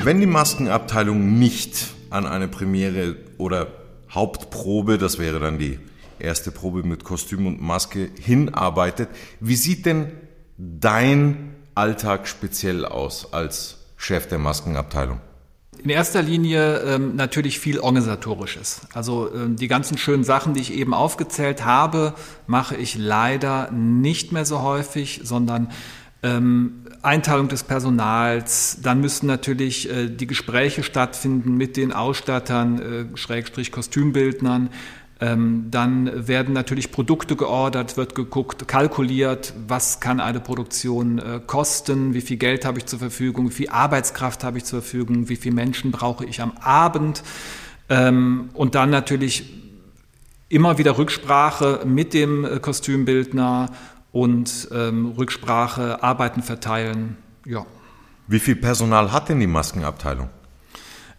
Wenn 0.04 0.20
die 0.20 0.26
Maskenabteilung 0.26 1.38
nicht 1.38 1.86
an 2.10 2.26
eine 2.26 2.46
Premiere 2.46 3.16
oder 3.38 3.68
Hauptprobe, 4.10 4.98
das 4.98 5.18
wäre 5.18 5.40
dann 5.40 5.58
die 5.58 5.78
erste 6.18 6.50
Probe 6.50 6.82
mit 6.82 7.04
Kostüm 7.04 7.46
und 7.46 7.62
Maske, 7.62 8.10
hinarbeitet, 8.20 9.08
wie 9.40 9.56
sieht 9.56 9.86
denn 9.86 10.12
dein 10.58 11.54
Alltag 11.74 12.28
speziell 12.28 12.84
aus 12.84 13.32
als 13.32 13.78
Chef 13.96 14.28
der 14.28 14.38
Maskenabteilung? 14.38 15.20
In 15.82 15.88
erster 15.88 16.20
Linie 16.20 16.80
ähm, 16.80 17.16
natürlich 17.16 17.58
viel 17.58 17.80
organisatorisches. 17.80 18.82
Also 18.92 19.34
ähm, 19.34 19.56
die 19.56 19.68
ganzen 19.68 19.96
schönen 19.96 20.24
Sachen, 20.24 20.52
die 20.52 20.60
ich 20.60 20.74
eben 20.74 20.92
aufgezählt 20.92 21.64
habe, 21.64 22.12
mache 22.46 22.76
ich 22.76 22.98
leider 22.98 23.70
nicht 23.70 24.32
mehr 24.32 24.44
so 24.44 24.60
häufig, 24.60 25.22
sondern 25.24 25.70
ähm, 26.22 26.83
Einteilung 27.04 27.48
des 27.48 27.62
Personals, 27.62 28.78
dann 28.82 29.00
müssen 29.00 29.26
natürlich 29.26 29.90
äh, 29.90 30.08
die 30.08 30.26
Gespräche 30.26 30.82
stattfinden 30.82 31.56
mit 31.56 31.76
den 31.76 31.92
Ausstattern, 31.92 33.12
äh, 33.12 33.16
Schrägstrich 33.16 33.72
Kostümbildnern. 33.72 34.70
Ähm, 35.20 35.68
dann 35.70 36.26
werden 36.26 36.52
natürlich 36.54 36.90
Produkte 36.90 37.36
geordert, 37.36 37.96
wird 37.96 38.14
geguckt, 38.14 38.66
kalkuliert, 38.66 39.54
was 39.68 40.00
kann 40.00 40.18
eine 40.18 40.40
Produktion 40.40 41.18
äh, 41.18 41.40
kosten, 41.46 42.14
wie 42.14 42.20
viel 42.20 42.36
Geld 42.36 42.64
habe 42.64 42.78
ich 42.78 42.86
zur 42.86 42.98
Verfügung, 42.98 43.48
wie 43.50 43.54
viel 43.54 43.68
Arbeitskraft 43.68 44.42
habe 44.42 44.58
ich 44.58 44.64
zur 44.64 44.82
Verfügung, 44.82 45.28
wie 45.28 45.36
viele 45.36 45.54
Menschen 45.54 45.92
brauche 45.92 46.24
ich 46.24 46.42
am 46.42 46.52
Abend. 46.60 47.22
Ähm, 47.88 48.50
und 48.54 48.74
dann 48.74 48.90
natürlich 48.90 49.44
immer 50.48 50.78
wieder 50.78 50.98
Rücksprache 50.98 51.82
mit 51.84 52.12
dem 52.12 52.44
äh, 52.44 52.58
Kostümbildner 52.58 53.70
und 54.14 54.68
ähm, 54.70 55.06
Rücksprache, 55.18 56.00
Arbeiten 56.04 56.44
verteilen. 56.44 57.16
Ja. 57.44 57.66
Wie 58.28 58.38
viel 58.38 58.54
Personal 58.54 59.10
hat 59.12 59.28
denn 59.28 59.40
die 59.40 59.48
Maskenabteilung? 59.48 60.30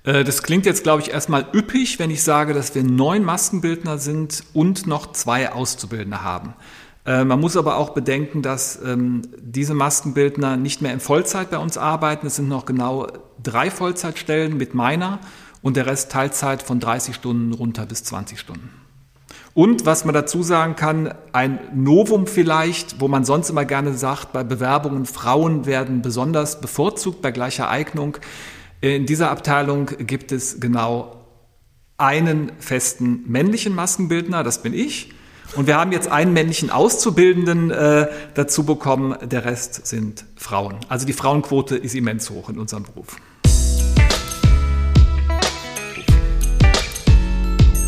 Äh, 0.04 0.24
das 0.24 0.42
klingt 0.44 0.66
jetzt, 0.66 0.84
glaube 0.84 1.02
ich, 1.02 1.12
erstmal 1.12 1.46
üppig, 1.54 2.00
wenn 2.00 2.10
ich 2.10 2.24
sage, 2.24 2.54
dass 2.54 2.74
wir 2.74 2.84
neun 2.84 3.26
Maskenbildner 3.26 3.98
sind 3.98 4.46
und 4.54 4.88
noch 4.88 5.12
zwei 5.12 5.52
Auszubildende 5.52 6.24
haben. 6.24 6.54
Äh, 7.06 7.26
man 7.26 7.42
muss 7.42 7.58
aber 7.58 7.76
auch 7.76 7.90
bedenken, 7.90 8.42
dass 8.42 8.82
ähm, 8.82 9.24
diese 9.42 9.74
Maskenbildner 9.74 10.56
nicht 10.56 10.82
mehr 10.82 10.94
in 10.94 11.02
Vollzeit 11.02 11.52
bei 11.52 11.58
uns 11.58 11.78
arbeiten. 11.78 12.26
Es 12.28 12.38
sind 12.38 12.48
noch 12.48 12.66
genau 12.66 13.08
drei 13.44 13.70
Vollzeitstellen 13.70 14.56
mit 14.56 14.74
meiner 14.74 15.20
und 15.62 15.76
der 15.76 15.86
Rest 15.86 16.14
Teilzeit 16.14 16.64
von 16.64 16.80
30 16.80 17.14
Stunden 17.14 17.52
runter 17.52 17.86
bis 17.86 18.06
20 18.06 18.40
Stunden. 18.40 18.85
Und 19.56 19.86
was 19.86 20.04
man 20.04 20.14
dazu 20.14 20.44
sagen 20.44 20.76
kann, 20.76 21.14
ein 21.32 21.60
Novum 21.74 22.28
vielleicht, 22.28 23.00
wo 23.00 23.08
man 23.08 23.24
sonst 23.24 23.50
immer 23.50 23.64
gerne 23.64 23.94
sagt, 23.94 24.34
bei 24.34 24.44
Bewerbungen 24.44 25.06
Frauen 25.06 25.66
werden 25.66 26.02
besonders 26.02 26.60
bevorzugt 26.60 27.22
bei 27.22 27.32
gleicher 27.32 27.70
Eignung. 27.70 28.18
In 28.82 29.06
dieser 29.06 29.32
Abteilung 29.32 29.86
gibt 29.98 30.34
es 30.34 30.60
genau 30.60 31.26
einen 31.98 32.52
festen 32.60 33.24
männlichen 33.28 33.74
Maskenbildner, 33.74 34.44
das 34.44 34.62
bin 34.62 34.74
ich. 34.74 35.14
Und 35.56 35.68
wir 35.68 35.78
haben 35.78 35.94
jetzt 35.94 36.10
einen 36.10 36.34
männlichen 36.34 36.70
Auszubildenden 36.70 37.72
äh, 37.72 38.10
dazu 38.34 38.66
bekommen, 38.66 39.16
der 39.24 39.46
Rest 39.46 39.88
sind 39.88 40.26
Frauen. 40.36 40.76
Also 40.90 41.06
die 41.06 41.14
Frauenquote 41.14 41.78
ist 41.78 41.96
immens 41.96 42.30
hoch 42.30 42.50
in 42.50 42.60
unserem 42.60 42.84
Beruf. 42.84 43.16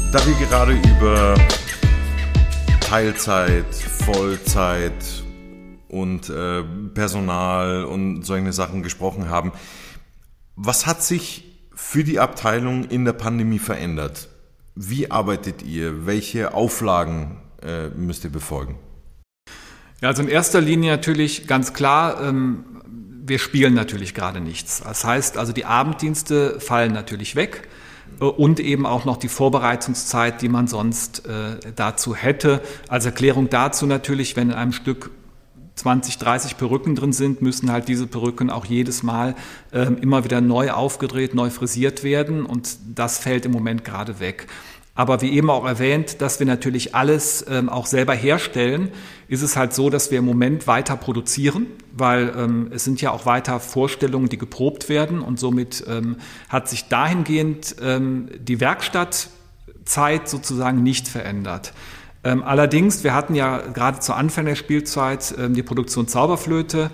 Da 0.10 0.26
wir 0.26 0.36
gerade 0.36 0.72
über 0.72 1.36
Teilzeit, 2.80 3.76
Vollzeit 3.76 4.94
und 5.90 6.30
äh, 6.30 6.64
Personal 6.94 7.84
und 7.84 8.24
solche 8.24 8.54
Sachen 8.54 8.84
gesprochen 8.84 9.30
haben, 9.30 9.52
was 10.56 10.86
hat 10.86 11.04
sich 11.04 11.44
für 11.76 12.06
die 12.06 12.20
Abteilung 12.20 12.86
in 12.86 13.04
der 13.04 13.12
Pandemie 13.12 13.60
verändert? 13.60 14.30
Wie 14.76 15.12
arbeitet 15.12 15.62
ihr? 15.62 16.06
Welche 16.06 16.54
Auflagen 16.54 17.42
äh, 17.62 17.90
müsst 17.90 18.24
ihr 18.24 18.32
befolgen? 18.32 18.80
Ja, 20.02 20.08
also 20.08 20.22
in 20.24 20.30
erster 20.30 20.62
Linie 20.62 20.92
natürlich 20.92 21.48
ganz 21.48 21.74
klar, 21.74 22.24
ähm, 22.24 22.64
wir 23.26 23.40
spielen 23.40 23.74
natürlich 23.74 24.14
gerade 24.14 24.40
nichts. 24.40 24.82
Das 24.82 25.04
heißt 25.04 25.38
also, 25.38 25.52
die 25.52 25.66
Abenddienste 25.66 26.62
fallen 26.62 26.94
natürlich 26.94 27.36
weg. 27.36 27.68
Äh, 28.20 28.26
und 28.26 28.60
eben 28.60 28.86
auch 28.86 29.06
noch 29.06 29.18
die 29.18 29.28
Vorbereitungszeit, 29.28 30.42
die 30.42 30.50
man 30.50 30.68
sonst 30.68 31.26
äh, 31.28 31.58
dazu 31.76 32.16
hätte. 32.16 32.62
Als 32.88 33.06
Erklärung 33.06 33.50
dazu 33.50 33.86
natürlich, 33.86 34.36
wenn 34.36 34.50
in 34.50 34.56
einem 34.56 34.74
Stück 34.74 35.12
20, 35.76 36.18
30 36.18 36.58
Perücken 36.58 36.96
drin 36.96 37.14
sind, 37.14 37.42
müssen 37.44 37.72
halt 37.72 37.88
diese 37.88 38.08
Perücken 38.08 38.50
auch 38.50 38.66
jedes 38.66 39.04
Mal 39.04 39.36
äh, 39.72 39.86
immer 40.02 40.24
wieder 40.24 40.42
neu 40.42 40.72
aufgedreht, 40.72 41.36
neu 41.36 41.52
frisiert 41.52 42.04
werden 42.04 42.46
und 42.46 42.78
das 42.96 43.20
fällt 43.20 43.46
im 43.46 43.52
Moment 43.52 43.86
gerade 43.86 44.20
weg. 44.20 44.48
Aber 44.98 45.22
wie 45.22 45.32
eben 45.32 45.52
auch 45.52 45.64
erwähnt, 45.64 46.22
dass 46.24 46.40
wir 46.40 46.48
natürlich 46.48 46.96
alles 46.96 47.46
ähm, 47.48 47.70
auch 47.70 47.86
selber 47.86 48.16
herstellen, 48.16 48.90
ist 49.28 49.44
es 49.44 49.56
halt 49.56 49.72
so, 49.74 49.92
dass 49.92 50.10
wir 50.10 50.18
im 50.18 50.26
Moment 50.26 50.66
weiter 50.66 50.98
produzieren, 50.98 51.68
weil 51.96 52.34
ähm, 52.36 52.72
es 52.74 52.84
sind 52.84 53.00
ja 53.00 53.12
auch 53.12 53.28
weiter 53.28 53.60
Vorstellungen, 53.60 54.28
die 54.28 54.40
geprobt 54.40 54.90
werden 54.90 55.22
und 55.22 55.40
somit 55.40 55.86
ähm, 55.88 56.18
hat 56.50 56.68
sich 56.68 56.88
dahingehend 56.90 57.76
ähm, 57.80 58.30
die 58.40 58.60
Werkstattzeit 58.60 60.28
sozusagen 60.28 60.82
nicht 60.82 61.08
verändert. 61.08 61.74
Ähm, 62.24 62.42
allerdings, 62.42 63.04
wir 63.04 63.14
hatten 63.14 63.36
ja 63.36 63.60
gerade 63.60 64.00
zu 64.00 64.14
Anfang 64.14 64.46
der 64.46 64.56
Spielzeit 64.56 65.36
ähm, 65.38 65.54
die 65.54 65.62
Produktion 65.62 66.08
Zauberflöte 66.08 66.90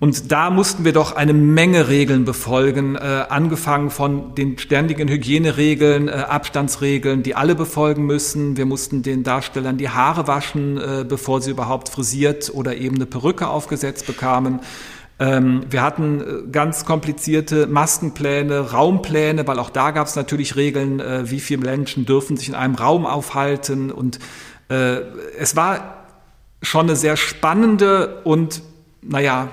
und 0.00 0.32
da 0.32 0.50
mussten 0.50 0.84
wir 0.84 0.92
doch 0.92 1.14
eine 1.14 1.32
Menge 1.32 1.88
Regeln 1.88 2.24
befolgen, 2.24 2.96
äh, 2.96 3.26
angefangen 3.28 3.90
von 3.90 4.34
den 4.34 4.58
ständigen 4.58 5.08
Hygieneregeln, 5.08 6.08
äh, 6.08 6.12
Abstandsregeln, 6.12 7.22
die 7.22 7.36
alle 7.36 7.54
befolgen 7.54 8.04
müssen. 8.04 8.56
Wir 8.56 8.66
mussten 8.66 9.04
den 9.04 9.22
Darstellern 9.22 9.78
die 9.78 9.88
Haare 9.88 10.26
waschen, 10.26 10.78
äh, 10.78 11.04
bevor 11.08 11.40
sie 11.40 11.52
überhaupt 11.52 11.88
frisiert 11.90 12.50
oder 12.52 12.76
eben 12.76 12.96
eine 12.96 13.06
Perücke 13.06 13.46
aufgesetzt 13.46 14.06
bekamen. 14.06 14.60
Ähm, 15.20 15.64
wir 15.70 15.82
hatten 15.82 16.20
äh, 16.20 16.50
ganz 16.50 16.84
komplizierte 16.84 17.68
Maskenpläne, 17.68 18.72
Raumpläne, 18.72 19.46
weil 19.46 19.60
auch 19.60 19.70
da 19.70 19.92
gab 19.92 20.08
es 20.08 20.16
natürlich 20.16 20.56
Regeln, 20.56 20.98
äh, 20.98 21.30
wie 21.30 21.38
viele 21.38 21.62
Menschen 21.62 22.04
dürfen 22.04 22.36
sich 22.36 22.48
in 22.48 22.56
einem 22.56 22.74
Raum 22.74 23.06
aufhalten. 23.06 23.92
Und 23.92 24.18
äh, 24.68 24.96
es 25.38 25.54
war 25.54 26.06
schon 26.62 26.86
eine 26.86 26.96
sehr 26.96 27.16
spannende 27.16 28.22
und, 28.24 28.62
naja, 29.02 29.50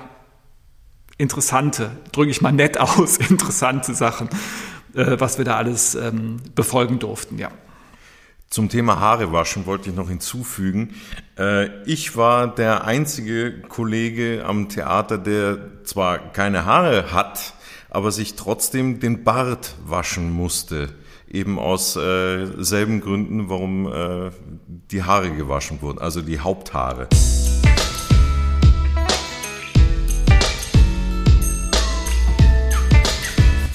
interessante, 1.22 1.92
drücke 2.12 2.30
ich 2.30 2.42
mal 2.42 2.52
nett 2.52 2.78
aus, 2.78 3.16
interessante 3.30 3.94
Sachen, 3.94 4.28
äh, 4.94 5.16
was 5.18 5.38
wir 5.38 5.44
da 5.44 5.56
alles 5.56 5.94
ähm, 5.94 6.36
befolgen 6.54 6.98
durften, 6.98 7.38
ja. 7.38 7.50
Zum 8.50 8.68
Thema 8.68 9.00
Haare 9.00 9.32
waschen 9.32 9.64
wollte 9.64 9.88
ich 9.88 9.96
noch 9.96 10.10
hinzufügen. 10.10 10.94
Äh, 11.38 11.70
ich 11.86 12.18
war 12.18 12.54
der 12.54 12.84
einzige 12.84 13.62
Kollege 13.62 14.44
am 14.46 14.68
Theater, 14.68 15.16
der 15.16 15.84
zwar 15.84 16.18
keine 16.18 16.66
Haare 16.66 17.12
hat, 17.12 17.54
aber 17.88 18.12
sich 18.12 18.34
trotzdem 18.34 19.00
den 19.00 19.24
Bart 19.24 19.74
waschen 19.86 20.30
musste. 20.30 20.90
Eben 21.30 21.58
aus 21.58 21.96
äh, 21.96 22.46
selben 22.58 23.00
Gründen, 23.00 23.48
warum 23.48 23.90
äh, 23.90 24.30
die 24.90 25.02
Haare 25.02 25.30
gewaschen 25.30 25.80
wurden, 25.80 25.98
also 25.98 26.20
die 26.20 26.40
Haupthaare. 26.40 27.08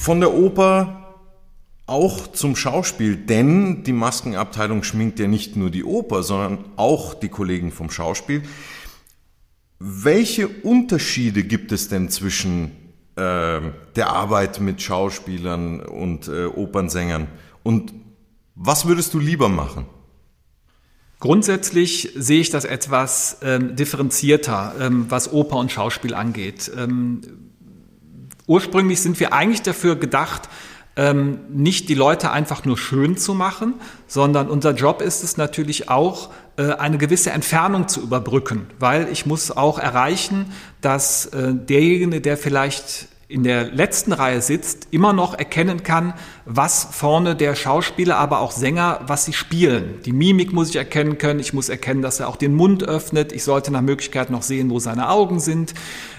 Von 0.07 0.21
der 0.21 0.33
Oper 0.33 1.17
auch 1.85 2.27
zum 2.27 2.55
Schauspiel, 2.55 3.17
denn 3.17 3.83
die 3.83 3.91
Maskenabteilung 3.91 4.83
schminkt 4.83 5.19
ja 5.19 5.27
nicht 5.27 5.57
nur 5.57 5.69
die 5.69 5.83
Oper, 5.83 6.23
sondern 6.23 6.59
auch 6.77 7.13
die 7.13 7.27
Kollegen 7.27 7.73
vom 7.73 7.89
Schauspiel. 7.89 8.43
Welche 9.79 10.47
Unterschiede 10.47 11.43
gibt 11.43 11.73
es 11.73 11.89
denn 11.89 12.07
zwischen 12.07 12.71
äh, 13.17 13.59
der 13.97 14.09
Arbeit 14.11 14.61
mit 14.61 14.81
Schauspielern 14.81 15.81
und 15.81 16.29
äh, 16.29 16.45
Opernsängern? 16.45 17.27
Und 17.63 17.93
was 18.55 18.87
würdest 18.87 19.13
du 19.13 19.19
lieber 19.19 19.49
machen? 19.49 19.87
Grundsätzlich 21.19 22.13
sehe 22.15 22.39
ich 22.39 22.49
das 22.49 22.63
etwas 22.63 23.39
ähm, 23.41 23.75
differenzierter, 23.75 24.73
ähm, 24.79 25.07
was 25.09 25.33
Oper 25.33 25.57
und 25.57 25.69
Schauspiel 25.69 26.13
angeht. 26.13 26.71
Ähm, 26.77 27.46
Ursprünglich 28.47 29.01
sind 29.01 29.19
wir 29.19 29.33
eigentlich 29.33 29.61
dafür 29.61 29.97
gedacht, 29.97 30.49
ähm, 30.95 31.39
nicht 31.49 31.89
die 31.89 31.93
Leute 31.93 32.31
einfach 32.31 32.65
nur 32.65 32.77
schön 32.77 33.17
zu 33.17 33.35
machen, 33.35 33.75
sondern 34.07 34.49
unser 34.49 34.71
Job 34.71 35.01
ist 35.01 35.23
es 35.23 35.37
natürlich 35.37 35.89
auch, 35.89 36.31
äh, 36.57 36.71
eine 36.73 36.97
gewisse 36.97 37.29
Entfernung 37.29 37.87
zu 37.87 38.01
überbrücken, 38.01 38.65
weil 38.79 39.09
ich 39.11 39.27
muss 39.27 39.51
auch 39.51 39.77
erreichen, 39.77 40.51
dass 40.81 41.27
äh, 41.27 41.53
derjenige, 41.53 42.21
der 42.21 42.37
vielleicht 42.37 43.09
in 43.29 43.43
der 43.43 43.65
letzten 43.65 44.13
Reihe 44.13 44.41
sitzt, 44.41 44.87
immer 44.91 45.11
noch 45.11 45.37
erkennen 45.37 45.83
kann, 45.83 46.13
was 46.45 46.87
vorne 46.91 47.35
der 47.35 47.55
Schauspieler, 47.55 48.17
aber 48.17 48.39
auch 48.39 48.51
Sänger, 48.51 49.01
was 49.05 49.25
sie 49.25 49.33
spielen. 49.33 49.99
Die 50.05 50.13
Mimik 50.13 50.53
muss 50.53 50.69
ich 50.69 50.77
erkennen 50.77 51.17
können. 51.17 51.41
Ich 51.41 51.51
muss 51.51 51.67
erkennen, 51.67 52.01
dass 52.01 52.21
er 52.21 52.29
auch 52.29 52.37
den 52.37 52.55
Mund 52.55 52.83
öffnet. 52.83 53.33
Ich 53.33 53.43
sollte 53.43 53.71
nach 53.71 53.81
Möglichkeit 53.81 54.29
noch 54.29 54.43
sehen, 54.43 54.69
wo 54.69 54.79
seine 54.79 55.09
Augen 55.09 55.41
sind. 55.41 55.73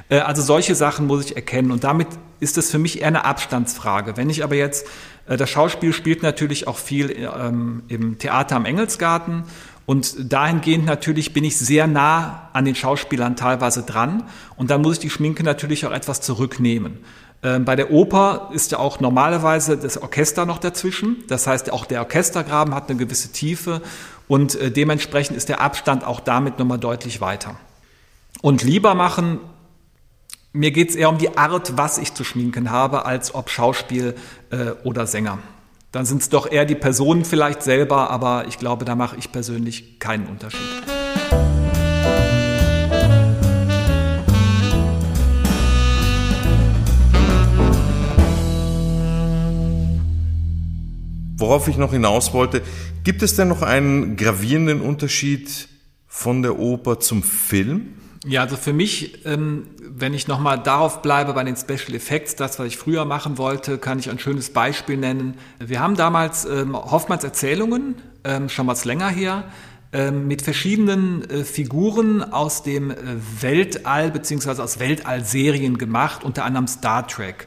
Äh, 0.09 0.21
also 0.21 0.43
solche 0.43 0.75
Sachen 0.75 1.07
muss 1.07 1.27
ich 1.27 1.37
erkennen. 1.37 1.71
Und 1.71 1.85
damit 1.85 2.09
ist 2.41 2.59
es 2.59 2.71
für 2.71 2.79
mich 2.79 3.01
eher 3.01 3.09
eine 3.09 3.25
Abstandsfrage. 3.25 4.17
Wenn 4.17 4.31
ich 4.31 4.45
aber 4.45 4.55
jetzt, 4.55 4.87
äh, 5.27 5.37
das 5.37 5.51
Schauspiel 5.51 5.93
spielt 5.93 6.23
natürlich 6.23 6.67
auch 6.67 6.77
viel 6.77 7.11
ähm, 7.11 7.83
im 7.89 8.19
Theater 8.19 8.57
am 8.57 8.65
Engelsgarten 8.65 9.45
und 9.87 10.33
dahingehend 10.33 10.85
natürlich 10.85 11.33
bin 11.33 11.45
ich 11.45 11.57
sehr 11.57 11.87
nah 11.87 12.51
an 12.53 12.67
den 12.67 12.75
Schauspielern 12.75 13.37
teilweise 13.37 13.85
dran. 13.85 14.25
Und 14.57 14.71
dann 14.71 14.83
muss 14.83 14.95
ich 14.95 14.99
die 14.99 15.11
Schminke 15.11 15.43
natürlich 15.43 15.87
auch 15.87 15.93
etwas 15.93 16.21
zurücknehmen. 16.21 16.99
Ähm, 17.43 17.65
bei 17.65 17.75
der 17.75 17.91
Oper 17.91 18.51
ist 18.53 18.73
ja 18.73 18.81
auch 18.81 19.01
normalerweise 19.01 19.79
das 19.79 19.97
Orchester 19.97 20.45
noch 20.45 20.59
dazwischen. 20.59 21.25
Das 21.29 21.47
heißt, 21.47 21.73
auch 21.73 21.87
der 21.87 22.01
Orchestergraben 22.01 22.75
hat 22.75 22.91
eine 22.91 22.99
gewisse 22.99 23.33
Tiefe 23.33 23.81
und 24.27 24.57
äh, 24.57 24.71
dementsprechend 24.71 25.37
ist 25.37 25.49
der 25.49 25.63
Abstand 25.63 26.05
auch 26.05 26.21
damit 26.21 26.59
nochmal 26.59 26.79
deutlich 26.79 27.23
weiter. 27.23 27.57
Und 28.43 28.63
lieber 28.63 28.95
machen, 28.95 29.41
mir 30.59 30.73
geht 30.73 30.91
es 30.91 30.97
eher 30.97 31.09
um 31.09 31.19
die 31.19 31.39
Art, 31.39 31.77
was 31.77 31.99
ich 31.99 32.15
zu 32.15 32.25
schminken 32.25 32.73
habe, 32.73 33.07
als 33.07 33.33
ob 33.33 33.49
Schauspiel 33.49 34.17
äh, 34.51 34.73
oder 34.83 35.07
Sänger. 35.07 35.39
Dann 35.93 36.05
sind 36.05 36.21
es 36.21 36.31
doch 36.31 36.51
eher 36.51 36.65
die 36.65 36.75
Personen 36.75 37.25
vielleicht 37.25 37.63
selber, 37.63 38.11
aber 38.11 38.45
ich 38.49 38.59
glaube, 38.59 38.85
da 38.85 38.97
mache 38.97 39.17
ich 39.17 39.31
persönlich 39.31 40.01
keinen 40.01 40.27
Unterschied. 40.27 40.61
Worauf 51.37 51.69
ich 51.69 51.77
noch 51.77 51.93
hinaus 51.93 52.35
wollte, 52.35 52.63
gibt 53.05 53.23
es 53.23 53.37
denn 53.37 53.47
noch 53.47 53.63
einen 53.63 54.17
gravierenden 54.17 54.81
Unterschied 54.81 55.69
von 56.09 56.43
der 56.43 56.59
Oper 56.59 56.99
zum 56.99 57.23
Film? 57.23 57.95
Ja, 58.27 58.43
also 58.43 58.57
für 58.57 58.73
mich, 58.73 59.25
ähm, 59.27 59.69
wenn 59.81 60.13
ich 60.13 60.27
nochmal 60.27 60.61
darauf 60.61 61.03
bleibe 61.03 61.33
bei 61.35 61.45
den 61.45 61.57
Special 61.57 61.95
Effects, 61.95 62.35
das, 62.35 62.59
was 62.59 62.67
ich 62.67 62.77
früher 62.77 63.05
machen 63.05 63.39
wollte, 63.39 63.79
kann 63.79 63.99
ich 63.99 64.11
ein 64.11 64.19
schönes 64.19 64.51
Beispiel 64.51 64.97
nennen. 64.97 65.35
Wir 65.59 65.81
haben 65.81 65.95
damals 65.95 66.45
ähm, 66.45 66.77
Hoffmanns 66.77 67.23
Erzählungen, 67.23 67.95
ähm, 68.25 68.49
schon 68.49 68.67
was 68.67 68.85
länger 68.85 69.09
her, 69.09 69.45
mit 70.13 70.43
verschiedenen 70.43 71.23
äh, 71.31 71.45
Figuren 71.45 72.23
aus 72.23 72.63
dem 72.63 72.91
äh, 72.91 72.97
Weltall 73.41 74.11
beziehungsweise 74.11 74.63
aus 74.63 74.81
Weltallserien 74.81 75.79
gemacht, 75.79 76.25
unter 76.25 76.45
anderem 76.45 76.67
Star 76.67 77.07
Trek. 77.07 77.47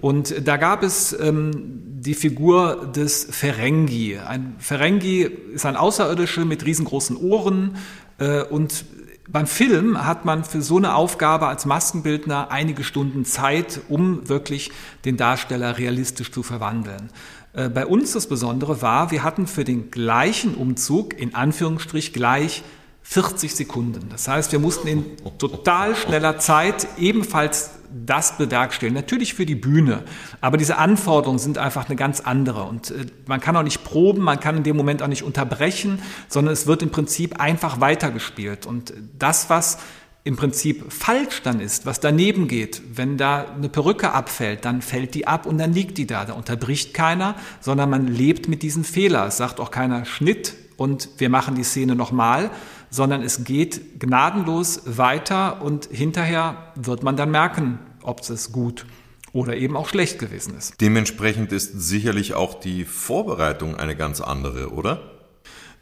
Und 0.00 0.46
da 0.46 0.56
gab 0.56 0.82
es 0.82 1.12
ähm, 1.12 1.52
die 2.00 2.14
Figur 2.14 2.90
des 2.94 3.28
Ferengi. 3.30 4.18
Ein 4.18 4.56
Ferengi 4.58 5.22
ist 5.54 5.66
ein 5.66 5.76
Außerirdischer 5.76 6.44
mit 6.44 6.66
riesengroßen 6.66 7.16
Ohren 7.16 7.76
äh, 8.18 8.42
und 8.42 8.84
beim 9.30 9.46
Film 9.46 10.06
hat 10.06 10.24
man 10.24 10.44
für 10.44 10.62
so 10.62 10.78
eine 10.78 10.94
Aufgabe 10.94 11.48
als 11.48 11.66
Maskenbildner 11.66 12.50
einige 12.50 12.82
Stunden 12.82 13.24
Zeit, 13.24 13.80
um 13.88 14.28
wirklich 14.28 14.70
den 15.04 15.16
Darsteller 15.16 15.78
realistisch 15.78 16.32
zu 16.32 16.42
verwandeln. 16.42 17.10
Äh, 17.52 17.68
bei 17.68 17.86
uns 17.86 18.12
das 18.12 18.26
Besondere 18.26 18.80
war, 18.80 19.10
wir 19.10 19.22
hatten 19.22 19.46
für 19.46 19.64
den 19.64 19.90
gleichen 19.90 20.54
Umzug, 20.54 21.18
in 21.18 21.34
Anführungsstrich 21.34 22.12
gleich, 22.12 22.62
40 23.02 23.54
Sekunden. 23.54 24.08
Das 24.10 24.28
heißt, 24.28 24.52
wir 24.52 24.58
mussten 24.58 24.86
in 24.86 25.04
total 25.38 25.96
schneller 25.96 26.38
Zeit 26.38 26.86
ebenfalls 26.98 27.70
das 27.90 28.36
bewerkstelligen. 28.36 28.94
Natürlich 28.94 29.34
für 29.34 29.46
die 29.46 29.54
Bühne, 29.54 30.04
aber 30.40 30.56
diese 30.56 30.78
Anforderungen 30.78 31.38
sind 31.38 31.58
einfach 31.58 31.88
eine 31.88 31.96
ganz 31.96 32.20
andere. 32.20 32.64
Und 32.64 32.90
äh, 32.90 33.06
man 33.26 33.40
kann 33.40 33.56
auch 33.56 33.62
nicht 33.62 33.84
proben, 33.84 34.22
man 34.22 34.40
kann 34.40 34.56
in 34.56 34.62
dem 34.62 34.76
Moment 34.76 35.02
auch 35.02 35.08
nicht 35.08 35.22
unterbrechen, 35.22 36.00
sondern 36.28 36.52
es 36.52 36.66
wird 36.66 36.82
im 36.82 36.90
Prinzip 36.90 37.40
einfach 37.40 37.80
weitergespielt. 37.80 38.66
Und 38.66 38.92
das, 39.18 39.50
was 39.50 39.78
im 40.24 40.36
Prinzip 40.36 40.92
falsch 40.92 41.42
dann 41.42 41.58
ist, 41.58 41.86
was 41.86 42.00
daneben 42.00 42.48
geht, 42.48 42.82
wenn 42.94 43.16
da 43.16 43.46
eine 43.46 43.68
Perücke 43.68 44.12
abfällt, 44.12 44.64
dann 44.64 44.82
fällt 44.82 45.14
die 45.14 45.26
ab 45.26 45.46
und 45.46 45.56
dann 45.58 45.72
liegt 45.72 45.96
die 45.96 46.06
da. 46.06 46.26
Da 46.26 46.34
unterbricht 46.34 46.92
keiner, 46.92 47.34
sondern 47.60 47.88
man 47.88 48.06
lebt 48.06 48.48
mit 48.48 48.62
diesem 48.62 48.84
Fehler. 48.84 49.26
Es 49.26 49.38
sagt 49.38 49.58
auch 49.58 49.70
keiner 49.70 50.04
Schnitt 50.04 50.54
und 50.76 51.08
wir 51.16 51.30
machen 51.30 51.54
die 51.54 51.64
Szene 51.64 51.94
nochmal, 51.94 52.50
sondern 52.90 53.22
es 53.22 53.44
geht 53.44 54.00
gnadenlos 54.00 54.82
weiter 54.84 55.62
und 55.62 55.86
hinterher 55.90 56.72
wird 56.74 57.02
man 57.02 57.16
dann 57.16 57.30
merken, 57.30 57.78
ob 58.02 58.20
es 58.28 58.52
gut 58.52 58.86
oder 59.32 59.56
eben 59.56 59.76
auch 59.76 59.88
schlecht 59.88 60.18
gewesen 60.18 60.56
ist. 60.56 60.80
Dementsprechend 60.80 61.52
ist 61.52 61.80
sicherlich 61.80 62.34
auch 62.34 62.54
die 62.54 62.84
Vorbereitung 62.84 63.76
eine 63.76 63.94
ganz 63.94 64.20
andere, 64.20 64.72
oder? 64.72 65.00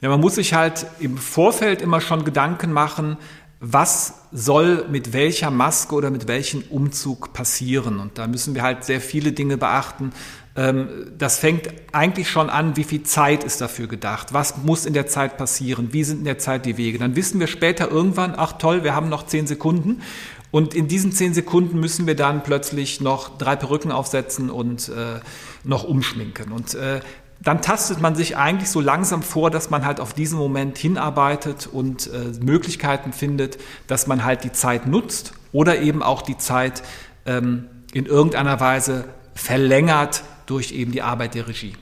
Ja, 0.01 0.11
man 0.11 0.21
muss 0.21 0.35
sich 0.35 0.53
halt 0.53 0.87
im 0.99 1.17
Vorfeld 1.17 1.81
immer 1.81 2.01
schon 2.01 2.25
Gedanken 2.25 2.73
machen, 2.73 3.17
was 3.61 4.21
soll 4.33 4.87
mit 4.91 5.13
welcher 5.13 5.51
Maske 5.51 5.95
oder 5.95 6.11
mit 6.11 6.29
welchem 6.29 6.63
Umzug 6.69 7.33
passieren. 7.33 7.99
Und 7.99 8.19
da 8.19 8.27
müssen 8.27 8.55
wir 8.55 8.63
halt 8.63 8.85
sehr 8.85 9.01
viele 9.01 9.33
Dinge 9.33 9.57
beachten. 9.57 10.13
Ähm, 10.57 11.13
das 11.19 11.39
fängt 11.39 11.69
eigentlich 11.93 12.31
schon 12.31 12.49
an, 12.49 12.77
wie 12.77 12.85
viel 12.85 13.03
Zeit 13.03 13.45
ist 13.45 13.61
dafür 13.61 13.87
gedacht, 13.87 14.33
was 14.33 14.57
muss 14.59 14.87
in 14.87 14.95
der 14.95 15.07
Zeit 15.07 15.37
passieren, 15.37 15.93
wie 15.93 16.05
sind 16.05 16.19
in 16.19 16.25
der 16.25 16.39
Zeit 16.39 16.65
die 16.65 16.77
Wege. 16.77 16.99
Dann 16.99 17.15
wissen 17.15 17.41
wir 17.41 17.47
später 17.47 17.91
irgendwann, 17.91 18.35
ach 18.37 18.53
toll, 18.53 18.83
wir 18.83 18.95
haben 18.95 19.09
noch 19.09 19.27
zehn 19.27 19.47
Sekunden 19.47 20.03
und 20.51 20.75
in 20.75 20.89
diesen 20.89 21.13
zehn 21.13 21.35
Sekunden 21.35 21.79
müssen 21.79 22.07
wir 22.07 22.17
dann 22.17 22.43
plötzlich 22.43 23.01
noch 23.01 23.37
drei 23.37 23.57
Perücken 23.57 23.93
aufsetzen 23.93 24.51
und 24.51 24.89
äh, 24.89 25.21
noch 25.65 25.85
umschminken. 25.85 26.53
Und 26.53 26.75
äh, 26.75 27.01
dann 27.43 27.61
tastet 27.61 28.01
man 28.01 28.15
sich 28.15 28.39
eigentlich 28.39 28.71
so 28.71 28.81
langsam 28.81 29.23
vor, 29.23 29.51
dass 29.51 29.69
man 29.69 29.85
halt 29.85 30.01
auf 30.01 30.15
diesen 30.15 30.39
Moment 30.39 30.79
hinarbeitet 30.79 31.69
und 31.71 32.07
äh, 32.07 32.33
Möglichkeiten 32.43 33.13
findet, 33.13 33.59
dass 33.87 34.07
man 34.07 34.25
halt 34.25 34.45
die 34.45 34.53
Zeit 34.53 34.87
nutzt 34.87 35.35
oder 35.53 35.79
eben 35.81 36.03
auch 36.03 36.23
die 36.23 36.39
Zeit 36.39 36.83
ähm, 37.27 37.67
in 37.93 38.07
irgendeiner 38.07 38.59
Weise 38.59 39.05
verlängert 39.35 40.23
durch 40.47 40.73
eben 40.73 40.93
die 40.93 41.03
Arbeit 41.03 41.35
der 41.35 41.49
Regie. 41.49 41.75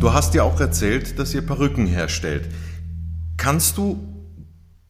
Du 0.00 0.12
hast 0.12 0.34
ja 0.34 0.42
auch 0.42 0.58
erzählt, 0.58 1.18
dass 1.18 1.32
ihr 1.32 1.46
Perücken 1.46 1.86
herstellt. 1.86 2.48
Kannst 3.36 3.78
du 3.78 4.00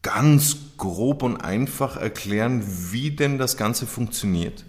ganz 0.01 0.57
grob 0.77 1.21
und 1.21 1.37
einfach 1.37 1.97
erklären, 1.97 2.63
wie 2.91 3.11
denn 3.11 3.37
das 3.37 3.55
Ganze 3.55 3.85
funktioniert? 3.85 4.65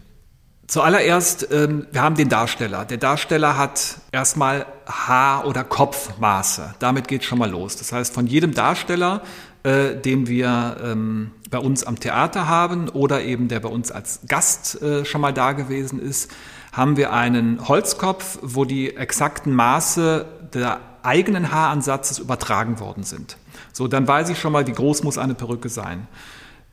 Zuallererst, 0.66 1.48
ähm, 1.52 1.86
wir 1.92 2.02
haben 2.02 2.14
den 2.14 2.30
Darsteller. 2.30 2.84
Der 2.86 2.96
Darsteller 2.96 3.58
hat 3.58 3.98
erstmal 4.12 4.66
Haar- 4.86 5.46
oder 5.46 5.62
Kopfmaße. 5.62 6.74
Damit 6.78 7.06
geht 7.06 7.22
schon 7.22 7.38
mal 7.38 7.50
los. 7.50 7.76
Das 7.76 7.92
heißt, 7.92 8.14
von 8.14 8.26
jedem 8.26 8.54
Darsteller, 8.54 9.22
äh, 9.62 9.94
den 9.94 10.26
wir 10.26 10.78
ähm, 10.82 11.32
bei 11.50 11.58
uns 11.58 11.84
am 11.84 12.00
Theater 12.00 12.48
haben 12.48 12.88
oder 12.88 13.22
eben 13.22 13.48
der 13.48 13.60
bei 13.60 13.68
uns 13.68 13.92
als 13.92 14.20
Gast 14.26 14.80
äh, 14.80 15.04
schon 15.04 15.20
mal 15.20 15.32
da 15.32 15.52
gewesen 15.52 16.00
ist, 16.00 16.30
haben 16.72 16.96
wir 16.96 17.12
einen 17.12 17.68
Holzkopf, 17.68 18.38
wo 18.42 18.64
die 18.64 18.96
exakten 18.96 19.54
Maße 19.54 20.24
der 20.54 20.80
eigenen 21.02 21.52
Haaransatzes 21.52 22.18
übertragen 22.18 22.80
worden 22.80 23.04
sind. 23.04 23.36
So, 23.72 23.86
dann 23.86 24.08
weiß 24.08 24.30
ich 24.30 24.38
schon 24.38 24.52
mal, 24.52 24.66
wie 24.66 24.72
groß 24.72 25.02
muss 25.02 25.18
eine 25.18 25.34
Perücke 25.34 25.68
sein. 25.68 26.08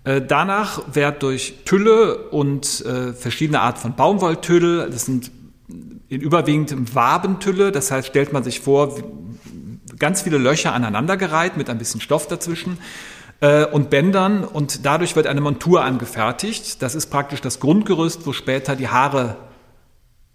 Äh, 0.03 0.21
danach 0.21 0.81
wird 0.93 1.21
durch 1.21 1.59
Tülle 1.65 2.29
und 2.29 2.83
äh, 2.85 3.13
verschiedene 3.13 3.61
Art 3.61 3.77
von 3.77 3.95
Baumwolltülle, 3.95 4.89
das 4.89 5.05
sind 5.05 5.31
in 6.09 6.21
überwiegend 6.21 6.95
Wabentülle, 6.95 7.71
das 7.71 7.91
heißt, 7.91 8.07
stellt 8.07 8.33
man 8.33 8.43
sich 8.43 8.59
vor, 8.59 8.95
ganz 9.99 10.23
viele 10.23 10.39
Löcher 10.39 10.73
aneinandergereiht 10.73 11.55
mit 11.55 11.69
ein 11.69 11.77
bisschen 11.77 12.01
Stoff 12.01 12.27
dazwischen 12.27 12.79
äh, 13.39 13.65
und 13.65 13.91
Bändern 13.91 14.43
und 14.43 14.85
dadurch 14.85 15.15
wird 15.15 15.27
eine 15.27 15.41
Montur 15.41 15.83
angefertigt. 15.83 16.81
Das 16.81 16.95
ist 16.95 17.07
praktisch 17.07 17.39
das 17.39 17.59
Grundgerüst, 17.59 18.25
wo 18.25 18.33
später 18.33 18.75
die 18.75 18.87
Haare 18.87 19.37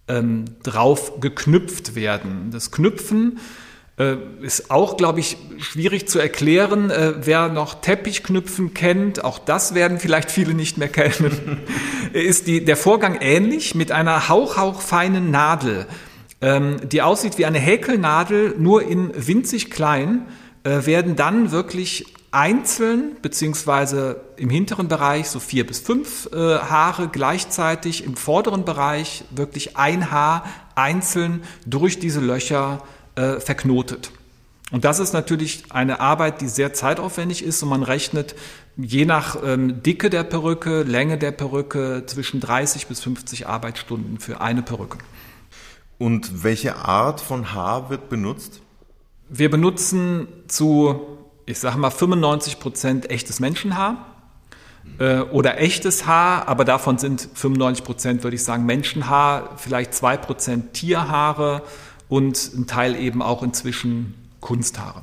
ähm, 0.06 0.44
drauf 0.62 1.20
geknüpft 1.20 1.96
werden. 1.96 2.50
Das 2.52 2.70
Knüpfen 2.70 3.38
äh, 3.98 4.16
ist 4.42 4.70
auch, 4.70 4.96
glaube 4.96 5.20
ich, 5.20 5.38
schwierig 5.58 6.08
zu 6.08 6.18
erklären. 6.18 6.90
Äh, 6.90 7.14
wer 7.22 7.48
noch 7.48 7.80
Teppichknüpfen 7.80 8.74
kennt, 8.74 9.24
auch 9.24 9.38
das 9.38 9.74
werden 9.74 9.98
vielleicht 9.98 10.30
viele 10.30 10.54
nicht 10.54 10.78
mehr 10.78 10.88
kennen, 10.88 11.60
ist 12.12 12.46
die, 12.46 12.64
der 12.64 12.76
Vorgang 12.76 13.18
ähnlich 13.20 13.74
mit 13.74 13.92
einer 13.92 14.28
hauchhauchfeinen 14.28 15.30
Nadel, 15.30 15.86
ähm, 16.42 16.76
die 16.86 17.00
aussieht 17.00 17.38
wie 17.38 17.46
eine 17.46 17.58
Häkelnadel, 17.58 18.54
nur 18.58 18.82
in 18.82 19.12
winzig 19.14 19.70
klein, 19.70 20.26
äh, 20.64 20.84
werden 20.84 21.16
dann 21.16 21.50
wirklich 21.50 22.12
einzeln, 22.32 23.16
beziehungsweise 23.22 24.20
im 24.36 24.50
hinteren 24.50 24.88
Bereich 24.88 25.28
so 25.30 25.40
vier 25.40 25.66
bis 25.66 25.78
fünf 25.80 26.28
äh, 26.32 26.36
Haare 26.36 27.08
gleichzeitig, 27.08 28.04
im 28.04 28.14
vorderen 28.14 28.66
Bereich 28.66 29.24
wirklich 29.30 29.78
ein 29.78 30.10
Haar 30.10 30.44
einzeln 30.74 31.42
durch 31.64 31.98
diese 31.98 32.20
Löcher 32.20 32.82
äh, 33.16 33.40
verknotet. 33.40 34.10
Und 34.72 34.84
das 34.84 34.98
ist 34.98 35.12
natürlich 35.12 35.64
eine 35.70 36.00
Arbeit, 36.00 36.40
die 36.40 36.48
sehr 36.48 36.72
zeitaufwendig 36.72 37.44
ist 37.44 37.62
und 37.62 37.68
man 37.68 37.82
rechnet 37.82 38.34
je 38.76 39.04
nach 39.04 39.36
ähm, 39.44 39.82
Dicke 39.82 40.10
der 40.10 40.24
Perücke, 40.24 40.82
Länge 40.82 41.18
der 41.18 41.30
Perücke 41.30 42.04
zwischen 42.06 42.40
30 42.40 42.86
bis 42.88 43.00
50 43.00 43.46
Arbeitsstunden 43.46 44.18
für 44.18 44.40
eine 44.40 44.62
Perücke. 44.62 44.98
Und 45.98 46.44
welche 46.44 46.76
Art 46.76 47.20
von 47.20 47.54
Haar 47.54 47.90
wird 47.90 48.08
benutzt? 48.08 48.60
Wir 49.28 49.50
benutzen 49.50 50.28
zu, 50.46 51.00
ich 51.46 51.58
sage 51.58 51.78
mal, 51.78 51.90
95 51.90 52.60
Prozent 52.60 53.10
echtes 53.10 53.40
Menschenhaar 53.40 54.04
äh, 54.98 55.20
oder 55.20 55.60
echtes 55.60 56.06
Haar, 56.06 56.48
aber 56.48 56.64
davon 56.64 56.98
sind 56.98 57.28
95 57.34 57.84
Prozent, 57.84 58.24
würde 58.24 58.34
ich 58.34 58.44
sagen, 58.44 58.66
Menschenhaar, 58.66 59.56
vielleicht 59.56 59.94
zwei 59.94 60.16
Prozent 60.16 60.74
Tierhaare 60.74 61.62
und 62.08 62.52
ein 62.54 62.66
Teil 62.66 62.96
eben 62.96 63.22
auch 63.22 63.42
inzwischen 63.42 64.14
Kunsthaare. 64.40 65.02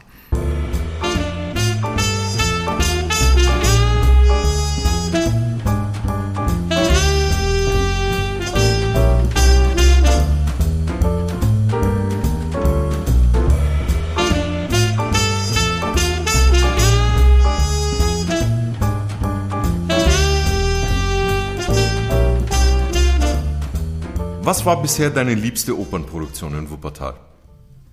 Was 24.45 24.65
war 24.65 24.81
bisher 24.81 25.09
deine 25.09 25.35
liebste 25.35 25.79
Opernproduktion 25.79 26.53
in 26.57 26.69
Wuppertal? 26.69 27.13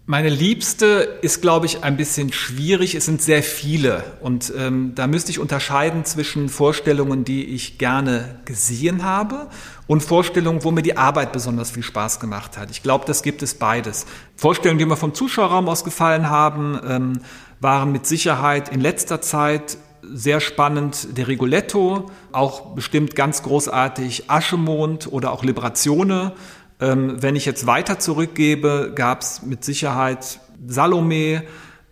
Meine 0.07 0.31
liebste 0.31 1.19
ist, 1.23 1.43
glaube 1.43 1.67
ich, 1.67 1.85
ein 1.85 1.97
bisschen 1.97 2.33
schwierig. 2.33 2.97
Es 2.97 3.05
sind 3.05 3.23
sehr 3.23 3.45
viele. 3.45 4.03
Und 4.21 4.53
ähm, 4.59 4.91
da 4.97 5.07
müsste 5.07 5.31
ich 5.31 5.39
unterscheiden 5.39 6.05
zwischen 6.05 6.49
Vorstellungen, 6.49 7.25
die 7.25 7.45
ich 7.45 7.79
gerne 7.79 8.41
gesehen 8.47 9.05
habe 9.05 9.47
und 9.87 10.03
Vorstellungen, 10.03 10.65
wo 10.65 10.73
mir 10.73 10.83
die 10.83 10.97
Arbeit 10.97 11.33
besonders 11.33 11.71
viel 11.71 11.85
Spaß 11.85 12.19
gemacht 12.19 12.59
hat. 12.59 12.73
Ich 12.73 12.83
glaube, 12.83 13.05
das 13.05 13.23
gibt 13.23 13.45
es 13.45 13.55
beides. 13.55 14.07
Vorstellungen, 14.35 14.81
die 14.81 14.87
mir 14.87 14.97
vom 14.97 15.15
Zuschauerraum 15.15 15.69
aus 15.69 15.85
gefallen 15.85 16.31
haben, 16.31 16.81
ähm, 16.85 17.21
waren 17.61 17.93
mit 17.93 18.07
Sicherheit 18.07 18.71
in 18.71 18.81
letzter 18.81 19.21
Zeit 19.21 19.77
sehr 20.03 20.41
spannend. 20.41 21.17
Der 21.17 21.29
Rigoletto, 21.29 22.11
auch 22.33 22.75
bestimmt 22.75 23.15
ganz 23.15 23.43
großartig. 23.43 24.31
Aschemond 24.31 25.13
oder 25.13 25.33
auch 25.33 25.45
Liberazione. 25.45 26.33
Ähm, 26.81 27.23
wenn 27.23 27.37
ich 27.37 27.47
jetzt 27.47 27.67
weiter 27.67 27.99
zurückgebe, 27.99 28.93
gab 28.95 29.21
es 29.21 29.43
mit 29.43 29.65
Sicherheit 29.65 30.41
Salome, 30.67 31.43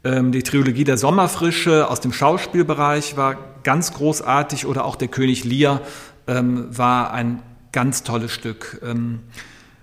ähm, 0.05 0.33
die 0.33 0.43
Trilogie 0.43 0.85
der 0.85 0.99
Sommerfrische 0.99 1.89
aus 1.89 2.01
dem 2.01 2.13
Schauspielbereich 2.13 3.17
war 3.17 3.37
ganz 3.63 3.93
großartig. 3.93 4.67
Oder 4.67 4.85
auch 4.85 4.97
der 4.97 5.09
König 5.09 5.45
Lear 5.45 5.81
ähm, 6.27 6.67
war 6.77 7.13
ein 7.13 7.43
ganz 7.73 8.03
tolles 8.03 8.33
Stück. 8.33 8.81
Ähm, 8.85 9.21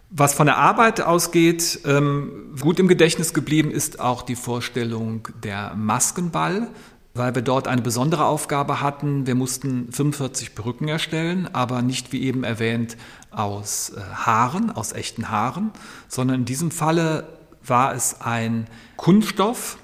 was 0.10 0.34
von 0.34 0.46
der 0.46 0.58
Arbeit 0.58 1.02
ausgeht, 1.02 1.80
ähm, 1.86 2.56
gut 2.62 2.80
im 2.80 2.88
Gedächtnis 2.88 3.34
geblieben 3.34 3.70
ist 3.70 4.00
auch 4.00 4.22
die 4.22 4.36
Vorstellung 4.36 5.28
der 5.44 5.76
Maskenball 5.76 6.70
weil 7.16 7.34
wir 7.34 7.42
dort 7.42 7.68
eine 7.68 7.82
besondere 7.82 8.26
Aufgabe 8.26 8.82
hatten. 8.82 9.26
Wir 9.26 9.36
mussten 9.36 9.92
45 9.92 10.54
Brücken 10.54 10.88
erstellen, 10.88 11.50
aber 11.52 11.82
nicht 11.82 12.12
wie 12.12 12.22
eben 12.22 12.44
erwähnt 12.44 12.98
aus 13.32 13.94
äh, 13.96 14.02
Haaren, 14.14 14.70
aus 14.70 14.94
echten 14.94 15.30
Haaren, 15.30 15.72
sondern 16.08 16.42
in 16.42 16.46
diesem 16.46 16.70
Falle 16.72 17.28
war 17.64 17.96
es 17.96 18.22
ein 18.22 18.68
Kunststoff 18.98 19.78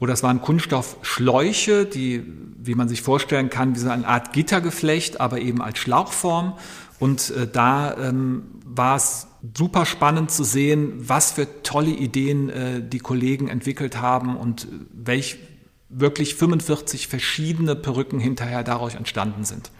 oder 0.00 0.12
es 0.12 0.24
waren 0.24 0.42
Kunststoffschläuche, 0.42 1.86
die, 1.86 2.24
wie 2.58 2.74
man 2.74 2.88
sich 2.88 3.02
vorstellen 3.02 3.48
kann, 3.48 3.76
wie 3.76 3.78
so 3.78 3.88
eine 3.88 4.06
Art 4.06 4.32
Gittergeflecht, 4.32 5.20
aber 5.20 5.40
eben 5.40 5.62
als 5.62 5.78
Schlauchform. 5.78 6.54
Und 6.98 7.30
äh, 7.30 7.46
da 7.46 7.96
ähm, 7.96 8.42
war 8.64 8.96
es 8.96 9.28
super 9.56 9.86
spannend 9.86 10.32
zu 10.32 10.42
sehen, 10.42 10.94
was 10.96 11.32
für 11.32 11.62
tolle 11.62 11.90
Ideen 11.90 12.48
äh, 12.50 12.82
die 12.82 12.98
Kollegen 12.98 13.46
entwickelt 13.46 14.00
haben 14.00 14.36
und 14.36 14.66
welch, 14.92 15.38
wirklich 15.92 16.34
45 16.34 17.06
verschiedene 17.06 17.76
Perücken 17.76 18.18
hinterher 18.18 18.64
daraus 18.64 18.94
entstanden 18.94 19.44
sind. 19.44 19.70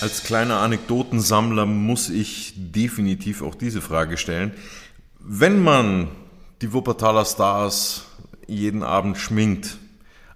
Als 0.00 0.24
kleiner 0.24 0.58
Anekdotensammler 0.58 1.66
muss 1.66 2.10
ich 2.10 2.54
definitiv 2.56 3.42
auch 3.42 3.54
diese 3.54 3.80
Frage 3.80 4.16
stellen. 4.16 4.52
Wenn 5.20 5.62
man 5.62 6.08
die 6.62 6.72
Wuppertaler 6.72 7.24
Stars 7.24 8.06
jeden 8.48 8.82
Abend 8.82 9.18
schminkt, 9.18 9.78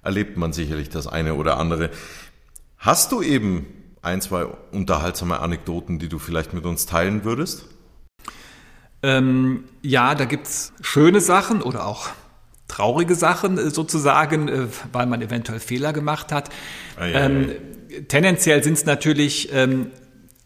erlebt 0.04 0.36
man 0.36 0.52
sicherlich 0.52 0.90
das 0.90 1.06
eine 1.06 1.34
oder 1.34 1.58
andere. 1.58 1.90
Hast 2.78 3.12
du 3.12 3.22
eben 3.22 3.66
ein, 4.02 4.20
zwei 4.20 4.44
unterhaltsame 4.44 5.40
Anekdoten, 5.40 5.98
die 5.98 6.08
du 6.08 6.18
vielleicht 6.18 6.52
mit 6.52 6.66
uns 6.66 6.86
teilen 6.86 7.24
würdest? 7.24 7.66
Ähm, 9.02 9.64
ja, 9.82 10.14
da 10.14 10.24
gibt 10.24 10.46
es 10.46 10.72
schöne 10.80 11.20
Sachen 11.20 11.62
oder 11.62 11.86
auch 11.86 12.08
traurige 12.68 13.14
Sachen 13.14 13.58
äh, 13.58 13.70
sozusagen, 13.70 14.48
äh, 14.48 14.66
weil 14.92 15.06
man 15.06 15.22
eventuell 15.22 15.60
Fehler 15.60 15.92
gemacht 15.92 16.32
hat. 16.32 16.50
Ah, 16.98 17.06
ja, 17.06 17.20
ähm, 17.20 17.48
ja. 17.88 18.00
Tendenziell 18.08 18.64
sind 18.64 18.74
es 18.74 18.86
natürlich 18.86 19.50
ähm, 19.52 19.90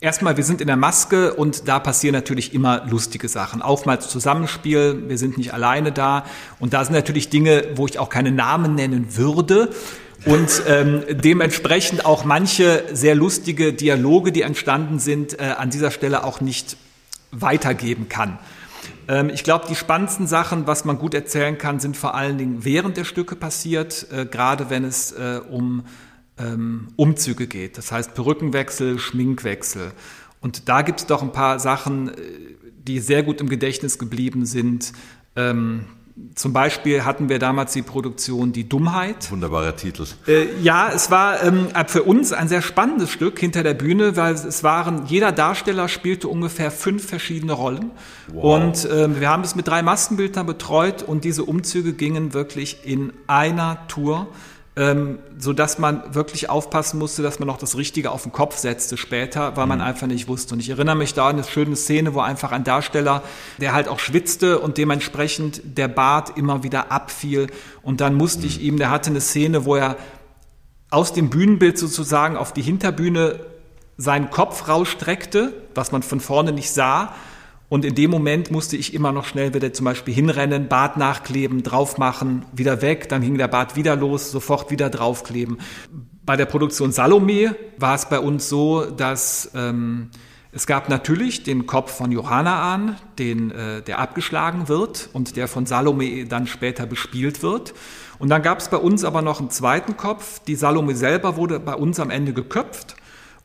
Erstmal, 0.00 0.36
wir 0.36 0.44
sind 0.44 0.60
in 0.60 0.68
der 0.68 0.76
Maske 0.76 1.34
und 1.34 1.66
da 1.66 1.80
passieren 1.80 2.12
natürlich 2.12 2.54
immer 2.54 2.86
lustige 2.86 3.26
Sachen. 3.26 3.62
Oftmals 3.62 4.08
Zusammenspiel, 4.08 5.08
wir 5.08 5.18
sind 5.18 5.36
nicht 5.36 5.52
alleine 5.52 5.90
da 5.90 6.24
und 6.60 6.72
da 6.72 6.84
sind 6.84 6.94
natürlich 6.94 7.30
Dinge, 7.30 7.64
wo 7.74 7.84
ich 7.86 7.98
auch 7.98 8.08
keine 8.08 8.30
Namen 8.30 8.76
nennen 8.76 9.16
würde 9.16 9.70
und 10.24 10.62
ähm, 10.68 11.02
dementsprechend 11.10 12.06
auch 12.06 12.24
manche 12.24 12.84
sehr 12.92 13.16
lustige 13.16 13.72
Dialoge, 13.72 14.30
die 14.30 14.42
entstanden 14.42 15.00
sind, 15.00 15.40
äh, 15.40 15.54
an 15.58 15.70
dieser 15.70 15.90
Stelle 15.90 16.22
auch 16.22 16.40
nicht 16.40 16.76
weitergeben 17.32 18.08
kann. 18.08 18.38
Ähm, 19.08 19.30
ich 19.30 19.42
glaube, 19.42 19.66
die 19.68 19.74
spannendsten 19.74 20.28
Sachen, 20.28 20.68
was 20.68 20.84
man 20.84 20.98
gut 20.98 21.12
erzählen 21.12 21.58
kann, 21.58 21.80
sind 21.80 21.96
vor 21.96 22.14
allen 22.14 22.38
Dingen 22.38 22.64
während 22.64 22.96
der 22.96 23.04
Stücke 23.04 23.34
passiert, 23.34 24.06
äh, 24.12 24.26
gerade 24.26 24.70
wenn 24.70 24.84
es 24.84 25.10
äh, 25.10 25.40
um 25.50 25.82
ähm, 26.38 26.88
Umzüge 26.96 27.46
geht. 27.46 27.78
Das 27.78 27.92
heißt 27.92 28.14
Perückenwechsel, 28.14 28.98
Schminkwechsel. 28.98 29.92
Und 30.40 30.68
da 30.68 30.82
gibt 30.82 31.00
es 31.00 31.06
doch 31.06 31.22
ein 31.22 31.32
paar 31.32 31.58
Sachen, 31.58 32.08
äh, 32.08 32.12
die 32.86 33.00
sehr 33.00 33.22
gut 33.22 33.40
im 33.40 33.48
Gedächtnis 33.48 33.98
geblieben 33.98 34.46
sind. 34.46 34.92
Ähm, 35.36 35.84
zum 36.34 36.52
Beispiel 36.52 37.04
hatten 37.04 37.28
wir 37.28 37.38
damals 37.38 37.72
die 37.72 37.82
Produktion 37.82 38.52
Die 38.52 38.68
Dummheit. 38.68 39.30
Wunderbarer 39.30 39.76
Titel. 39.76 40.04
Äh, 40.26 40.46
ja, 40.60 40.90
es 40.92 41.10
war 41.10 41.42
ähm, 41.42 41.68
für 41.86 42.02
uns 42.02 42.32
ein 42.32 42.48
sehr 42.48 42.62
spannendes 42.62 43.10
Stück 43.10 43.38
hinter 43.38 43.62
der 43.62 43.74
Bühne, 43.74 44.16
weil 44.16 44.34
es 44.34 44.64
waren, 44.64 45.06
jeder 45.06 45.32
Darsteller 45.32 45.88
spielte 45.88 46.28
ungefähr 46.28 46.70
fünf 46.70 47.06
verschiedene 47.06 47.52
Rollen. 47.52 47.92
Wow. 48.32 48.56
Und 48.62 48.84
äh, 48.84 49.20
wir 49.20 49.28
haben 49.28 49.44
es 49.44 49.54
mit 49.54 49.68
drei 49.68 49.82
Maskenbildern 49.82 50.46
betreut 50.46 51.02
und 51.02 51.24
diese 51.24 51.44
Umzüge 51.44 51.92
gingen 51.92 52.34
wirklich 52.34 52.78
in 52.84 53.12
einer 53.26 53.86
Tour 53.86 54.28
ähm, 54.78 55.18
so 55.36 55.52
dass 55.52 55.80
man 55.80 56.14
wirklich 56.14 56.48
aufpassen 56.48 57.00
musste, 57.00 57.22
dass 57.22 57.40
man 57.40 57.48
noch 57.48 57.58
das 57.58 57.76
Richtige 57.76 58.12
auf 58.12 58.22
den 58.22 58.30
Kopf 58.30 58.56
setzte 58.56 58.96
später, 58.96 59.56
weil 59.56 59.66
man 59.66 59.78
mhm. 59.78 59.84
einfach 59.84 60.06
nicht 60.06 60.28
wusste. 60.28 60.54
Und 60.54 60.60
ich 60.60 60.70
erinnere 60.70 60.94
mich 60.94 61.14
da 61.14 61.26
an 61.26 61.34
eine 61.34 61.44
schöne 61.44 61.74
Szene, 61.74 62.14
wo 62.14 62.20
einfach 62.20 62.52
ein 62.52 62.62
Darsteller, 62.62 63.22
der 63.60 63.72
halt 63.72 63.88
auch 63.88 63.98
schwitzte 63.98 64.60
und 64.60 64.78
dementsprechend 64.78 65.60
der 65.64 65.88
Bart 65.88 66.38
immer 66.38 66.62
wieder 66.62 66.92
abfiel. 66.92 67.48
Und 67.82 68.00
dann 68.00 68.14
musste 68.14 68.42
mhm. 68.42 68.46
ich 68.46 68.62
ihm, 68.62 68.76
der 68.76 68.90
hatte 68.90 69.10
eine 69.10 69.20
Szene, 69.20 69.64
wo 69.64 69.74
er 69.74 69.96
aus 70.90 71.12
dem 71.12 71.28
Bühnenbild 71.28 71.76
sozusagen 71.76 72.36
auf 72.36 72.52
die 72.52 72.62
Hinterbühne 72.62 73.40
seinen 73.96 74.30
Kopf 74.30 74.68
rausstreckte, 74.68 75.54
was 75.74 75.90
man 75.90 76.04
von 76.04 76.20
vorne 76.20 76.52
nicht 76.52 76.70
sah 76.70 77.14
und 77.68 77.84
in 77.84 77.94
dem 77.94 78.10
Moment 78.10 78.50
musste 78.50 78.76
ich 78.76 78.94
immer 78.94 79.12
noch 79.12 79.26
schnell 79.26 79.52
wieder 79.52 79.72
zum 79.72 79.84
Beispiel 79.84 80.14
hinrennen, 80.14 80.68
Bad 80.68 80.96
nachkleben, 80.96 81.62
draufmachen, 81.62 82.46
wieder 82.52 82.80
weg, 82.80 83.08
dann 83.08 83.20
ging 83.20 83.36
der 83.36 83.48
Bad 83.48 83.76
wieder 83.76 83.94
los, 83.94 84.30
sofort 84.30 84.70
wieder 84.70 84.88
draufkleben. 84.88 85.58
Bei 86.24 86.36
der 86.36 86.46
Produktion 86.46 86.92
Salome 86.92 87.54
war 87.76 87.94
es 87.94 88.08
bei 88.08 88.20
uns 88.20 88.48
so, 88.48 88.86
dass 88.86 89.50
ähm, 89.54 90.10
es 90.50 90.66
gab 90.66 90.88
natürlich 90.88 91.42
den 91.42 91.66
Kopf 91.66 91.94
von 91.94 92.10
Johanna 92.10 92.72
an, 92.72 92.96
den, 93.18 93.50
äh, 93.50 93.82
der 93.82 93.98
abgeschlagen 93.98 94.68
wird 94.68 95.10
und 95.12 95.36
der 95.36 95.46
von 95.46 95.66
Salome 95.66 96.24
dann 96.24 96.46
später 96.46 96.86
bespielt 96.86 97.42
wird. 97.42 97.74
Und 98.18 98.30
dann 98.30 98.42
gab 98.42 98.58
es 98.58 98.68
bei 98.68 98.78
uns 98.78 99.04
aber 99.04 99.20
noch 99.20 99.40
einen 99.40 99.50
zweiten 99.50 99.98
Kopf. 99.98 100.40
Die 100.40 100.54
Salome 100.54 100.96
selber 100.96 101.36
wurde 101.36 101.60
bei 101.60 101.74
uns 101.74 102.00
am 102.00 102.08
Ende 102.10 102.32
geköpft 102.32 102.96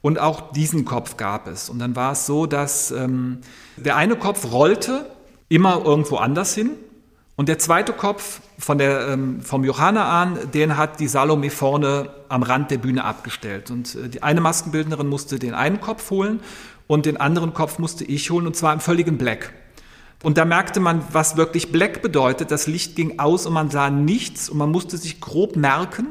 und 0.03 0.19
auch 0.19 0.51
diesen 0.51 0.83
Kopf 0.83 1.15
gab 1.15 1.47
es. 1.47 1.69
Und 1.69 1.79
dann 1.79 1.95
war 1.95 2.11
es 2.11 2.25
so, 2.25 2.45
dass 2.45 2.91
ähm, 2.91 3.39
der 3.77 3.95
eine 3.95 4.17
Kopf 4.17 4.51
rollte 4.51 5.09
immer 5.47 5.81
irgendwo 5.85 6.17
anders 6.17 6.53
hin. 6.53 6.71
Und 7.37 7.47
der 7.47 7.57
zweite 7.57 7.93
Kopf 7.93 8.41
von 8.59 8.77
der, 8.77 9.07
ähm, 9.07 9.41
vom 9.41 9.63
Johanna 9.63 10.21
an, 10.21 10.37
den 10.53 10.75
hat 10.75 10.99
die 10.99 11.07
Salome 11.07 11.49
vorne 11.49 12.09
am 12.27 12.43
Rand 12.43 12.69
der 12.69 12.79
Bühne 12.79 13.05
abgestellt. 13.05 13.71
Und 13.71 13.95
äh, 13.95 14.09
die 14.09 14.21
eine 14.21 14.41
Maskenbildnerin 14.41 15.07
musste 15.07 15.39
den 15.39 15.53
einen 15.53 15.79
Kopf 15.79 16.11
holen 16.11 16.41
und 16.85 17.05
den 17.05 17.15
anderen 17.15 17.53
Kopf 17.53 17.79
musste 17.79 18.03
ich 18.03 18.29
holen, 18.29 18.45
und 18.45 18.57
zwar 18.57 18.73
im 18.73 18.81
völligen 18.81 19.17
Black. 19.17 19.53
Und 20.21 20.37
da 20.37 20.43
merkte 20.43 20.81
man, 20.81 21.01
was 21.13 21.37
wirklich 21.37 21.71
Black 21.71 22.01
bedeutet. 22.01 22.51
Das 22.51 22.67
Licht 22.67 22.97
ging 22.97 23.19
aus 23.19 23.45
und 23.45 23.53
man 23.53 23.69
sah 23.69 23.89
nichts 23.89 24.49
und 24.49 24.57
man 24.57 24.69
musste 24.69 24.97
sich 24.97 25.21
grob 25.21 25.55
merken. 25.55 26.07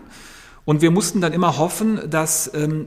Und 0.65 0.81
wir 0.81 0.91
mussten 0.91 1.21
dann 1.21 1.35
immer 1.35 1.59
hoffen, 1.59 2.09
dass 2.09 2.53
ähm, 2.55 2.87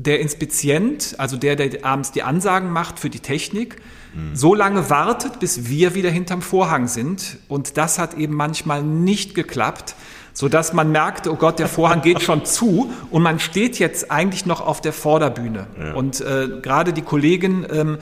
der 0.00 0.20
Inspizient, 0.20 1.16
also 1.18 1.36
der, 1.36 1.56
der 1.56 1.84
abends 1.84 2.12
die 2.12 2.22
Ansagen 2.22 2.70
macht 2.70 3.00
für 3.00 3.10
die 3.10 3.18
Technik, 3.18 3.82
mhm. 4.14 4.36
so 4.36 4.54
lange 4.54 4.90
wartet, 4.90 5.40
bis 5.40 5.68
wir 5.68 5.96
wieder 5.96 6.08
hinterm 6.08 6.40
Vorhang 6.40 6.86
sind. 6.86 7.38
Und 7.48 7.76
das 7.76 7.98
hat 7.98 8.14
eben 8.14 8.34
manchmal 8.34 8.84
nicht 8.84 9.34
geklappt, 9.34 9.96
so 10.32 10.48
dass 10.48 10.72
man 10.72 10.92
merkte, 10.92 11.32
oh 11.32 11.34
Gott, 11.34 11.58
der 11.58 11.66
Vorhang 11.66 12.00
geht 12.00 12.22
schon 12.22 12.44
zu 12.44 12.92
und 13.10 13.22
man 13.22 13.40
steht 13.40 13.80
jetzt 13.80 14.12
eigentlich 14.12 14.46
noch 14.46 14.60
auf 14.60 14.80
der 14.80 14.92
Vorderbühne. 14.92 15.66
Ja. 15.76 15.94
Und 15.94 16.20
äh, 16.20 16.46
gerade 16.62 16.92
die 16.92 17.02
Kollegin, 17.02 17.66
ähm, 17.68 17.98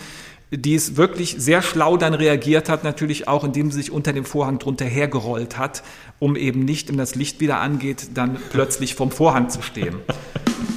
die 0.51 0.75
es 0.75 0.99
wirklich 0.99 1.37
sehr 1.39 1.63
schlau 1.63 1.97
dann 1.97 2.13
reagiert 2.13 2.69
hat, 2.69 2.85
natürlich 2.85 3.27
auch, 3.27 3.43
indem 3.43 3.71
sie 3.71 3.79
sich 3.79 3.91
unter 3.91 4.13
dem 4.13 4.27
Vorhang 4.27 4.59
drunter 4.59 4.85
hergerollt 4.85 5.57
hat, 5.57 5.83
um 6.19 6.37
eben 6.37 6.61
nicht, 6.61 6.91
wenn 6.91 6.99
das 6.99 7.15
Licht 7.15 7.41
wieder 7.41 7.61
angeht, 7.61 8.09
dann 8.13 8.37
plötzlich 8.51 8.95
vom 8.95 9.11
Vorhang 9.11 9.49
zu 9.49 9.63
stehen. 9.63 9.97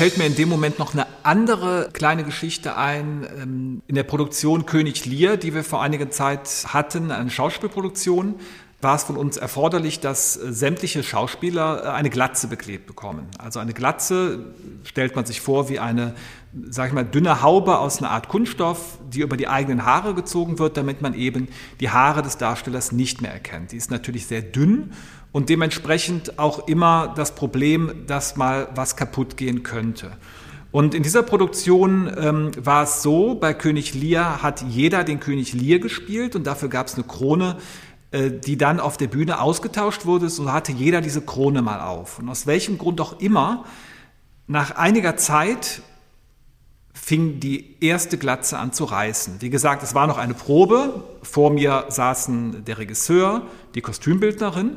fällt 0.00 0.16
mir 0.16 0.24
in 0.24 0.34
dem 0.34 0.48
Moment 0.48 0.78
noch 0.78 0.94
eine 0.94 1.06
andere 1.24 1.90
kleine 1.92 2.24
Geschichte 2.24 2.74
ein. 2.74 3.26
Ähm, 3.38 3.82
in 3.86 3.94
der 3.96 4.02
Produktion 4.02 4.64
König 4.64 5.04
Lear, 5.04 5.36
die 5.36 5.54
wir 5.54 5.62
vor 5.62 5.82
einiger 5.82 6.10
Zeit 6.10 6.48
hatten, 6.68 7.10
eine 7.10 7.28
Schauspielproduktion, 7.28 8.36
war 8.80 8.96
es 8.96 9.02
von 9.02 9.18
uns 9.18 9.36
erforderlich, 9.36 10.00
dass 10.00 10.38
äh, 10.38 10.54
sämtliche 10.54 11.02
Schauspieler 11.02 11.84
äh, 11.84 11.88
eine 11.88 12.08
Glatze 12.08 12.48
beklebt 12.48 12.86
bekommen. 12.86 13.26
Also 13.36 13.60
eine 13.60 13.74
Glatze 13.74 14.54
stellt 14.84 15.16
man 15.16 15.26
sich 15.26 15.42
vor 15.42 15.68
wie 15.68 15.80
eine, 15.80 16.14
sag 16.70 16.88
ich 16.88 16.94
mal, 16.94 17.04
dünne 17.04 17.42
Haube 17.42 17.78
aus 17.78 17.98
einer 17.98 18.10
Art 18.10 18.28
Kunststoff, 18.28 18.96
die 19.12 19.20
über 19.20 19.36
die 19.36 19.48
eigenen 19.48 19.84
Haare 19.84 20.14
gezogen 20.14 20.58
wird, 20.58 20.78
damit 20.78 21.02
man 21.02 21.12
eben 21.12 21.48
die 21.78 21.90
Haare 21.90 22.22
des 22.22 22.38
Darstellers 22.38 22.90
nicht 22.90 23.20
mehr 23.20 23.34
erkennt. 23.34 23.72
Die 23.72 23.76
ist 23.76 23.90
natürlich 23.90 24.26
sehr 24.26 24.40
dünn 24.40 24.94
und 25.32 25.48
dementsprechend 25.48 26.38
auch 26.38 26.66
immer 26.66 27.12
das 27.16 27.34
Problem, 27.34 28.06
dass 28.06 28.36
mal 28.36 28.68
was 28.74 28.96
kaputt 28.96 29.36
gehen 29.36 29.62
könnte. 29.62 30.12
Und 30.72 30.94
in 30.94 31.02
dieser 31.02 31.22
Produktion 31.22 32.12
ähm, 32.16 32.52
war 32.56 32.84
es 32.84 33.02
so, 33.02 33.34
bei 33.34 33.54
König 33.54 33.94
Lear 33.94 34.42
hat 34.42 34.62
jeder 34.62 35.02
den 35.02 35.18
König 35.18 35.52
Lear 35.52 35.80
gespielt 35.80 36.36
und 36.36 36.46
dafür 36.46 36.68
gab 36.68 36.86
es 36.86 36.94
eine 36.94 37.04
Krone, 37.04 37.56
äh, 38.12 38.30
die 38.30 38.56
dann 38.56 38.78
auf 38.78 38.96
der 38.96 39.08
Bühne 39.08 39.40
ausgetauscht 39.40 40.06
wurde, 40.06 40.28
so 40.28 40.52
hatte 40.52 40.70
jeder 40.70 41.00
diese 41.00 41.22
Krone 41.22 41.60
mal 41.60 41.80
auf. 41.80 42.20
Und 42.20 42.28
aus 42.28 42.46
welchem 42.46 42.78
Grund 42.78 43.00
auch 43.00 43.18
immer, 43.20 43.64
nach 44.46 44.72
einiger 44.76 45.16
Zeit 45.16 45.82
fing 46.92 47.40
die 47.40 47.76
erste 47.80 48.18
Glatze 48.18 48.58
an 48.58 48.72
zu 48.72 48.84
reißen. 48.84 49.40
Wie 49.40 49.50
gesagt, 49.50 49.82
es 49.82 49.94
war 49.94 50.06
noch 50.06 50.18
eine 50.18 50.34
Probe. 50.34 51.02
Vor 51.22 51.50
mir 51.50 51.86
saßen 51.88 52.64
der 52.64 52.78
Regisseur, 52.78 53.42
die 53.74 53.80
Kostümbildnerin 53.80 54.76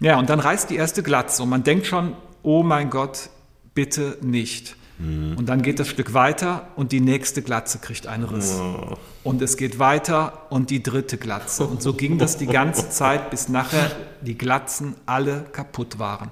ja, 0.00 0.18
und 0.18 0.30
dann 0.30 0.40
reißt 0.40 0.70
die 0.70 0.76
erste 0.76 1.02
Glatze 1.02 1.42
und 1.42 1.48
man 1.48 1.64
denkt 1.64 1.86
schon, 1.86 2.14
oh 2.42 2.62
mein 2.62 2.90
Gott, 2.90 3.30
bitte 3.74 4.18
nicht. 4.22 4.76
Mhm. 4.98 5.36
Und 5.36 5.48
dann 5.48 5.62
geht 5.62 5.78
das 5.78 5.88
Stück 5.88 6.14
weiter 6.14 6.68
und 6.76 6.92
die 6.92 7.00
nächste 7.00 7.42
Glatze 7.42 7.78
kriegt 7.78 8.06
einen 8.06 8.24
Riss. 8.24 8.58
Oh. 8.60 8.96
Und 9.22 9.42
es 9.42 9.56
geht 9.56 9.78
weiter 9.78 10.46
und 10.50 10.70
die 10.70 10.82
dritte 10.82 11.18
Glatze. 11.18 11.64
Und 11.64 11.82
so 11.82 11.92
ging 11.92 12.18
das 12.18 12.36
die 12.36 12.46
ganze 12.46 12.88
Zeit, 12.90 13.30
bis 13.30 13.48
nachher 13.48 13.90
die 14.22 14.36
Glatzen 14.36 14.94
alle 15.06 15.44
kaputt 15.52 15.98
waren. 15.98 16.30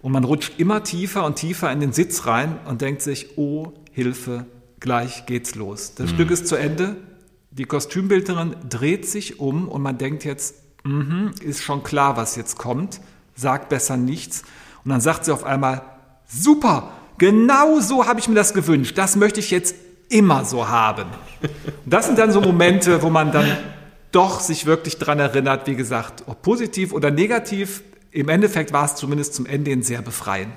Und 0.00 0.12
man 0.12 0.24
rutscht 0.24 0.58
immer 0.58 0.82
tiefer 0.82 1.24
und 1.24 1.36
tiefer 1.36 1.70
in 1.72 1.80
den 1.80 1.92
Sitz 1.92 2.26
rein 2.26 2.58
und 2.66 2.80
denkt 2.80 3.02
sich, 3.02 3.36
oh 3.36 3.72
Hilfe, 3.92 4.46
gleich 4.78 5.26
geht's 5.26 5.54
los. 5.54 5.94
Das 5.94 6.10
mhm. 6.10 6.14
Stück 6.14 6.30
ist 6.30 6.46
zu 6.46 6.56
Ende. 6.56 6.96
Die 7.50 7.64
Kostümbildnerin 7.64 8.54
dreht 8.68 9.06
sich 9.06 9.40
um 9.40 9.68
und 9.68 9.82
man 9.82 9.98
denkt 9.98 10.24
jetzt, 10.24 10.54
mhm, 10.84 11.32
ist 11.40 11.62
schon 11.62 11.82
klar, 11.82 12.16
was 12.16 12.36
jetzt 12.36 12.58
kommt, 12.58 13.00
sag 13.34 13.68
besser 13.68 13.96
nichts. 13.96 14.42
Und 14.84 14.90
dann 14.90 15.00
sagt 15.00 15.24
sie 15.24 15.32
auf 15.32 15.44
einmal, 15.44 15.82
super, 16.26 16.90
genau 17.18 17.80
so 17.80 18.06
habe 18.06 18.20
ich 18.20 18.28
mir 18.28 18.34
das 18.34 18.54
gewünscht, 18.54 18.96
das 18.96 19.16
möchte 19.16 19.40
ich 19.40 19.50
jetzt 19.50 19.74
immer 20.08 20.44
so 20.44 20.68
haben. 20.68 21.06
Und 21.42 21.50
das 21.86 22.06
sind 22.06 22.18
dann 22.18 22.32
so 22.32 22.40
Momente, 22.40 23.02
wo 23.02 23.10
man 23.10 23.32
dann 23.32 23.56
doch 24.12 24.40
sich 24.40 24.66
wirklich 24.66 24.98
daran 24.98 25.20
erinnert, 25.20 25.66
wie 25.66 25.76
gesagt, 25.76 26.24
ob 26.26 26.42
positiv 26.42 26.92
oder 26.92 27.10
negativ, 27.10 27.82
im 28.10 28.28
Endeffekt 28.28 28.72
war 28.72 28.84
es 28.84 28.96
zumindest 28.96 29.34
zum 29.34 29.46
Ende 29.46 29.70
hin 29.70 29.82
sehr 29.82 30.02
befreiend. 30.02 30.52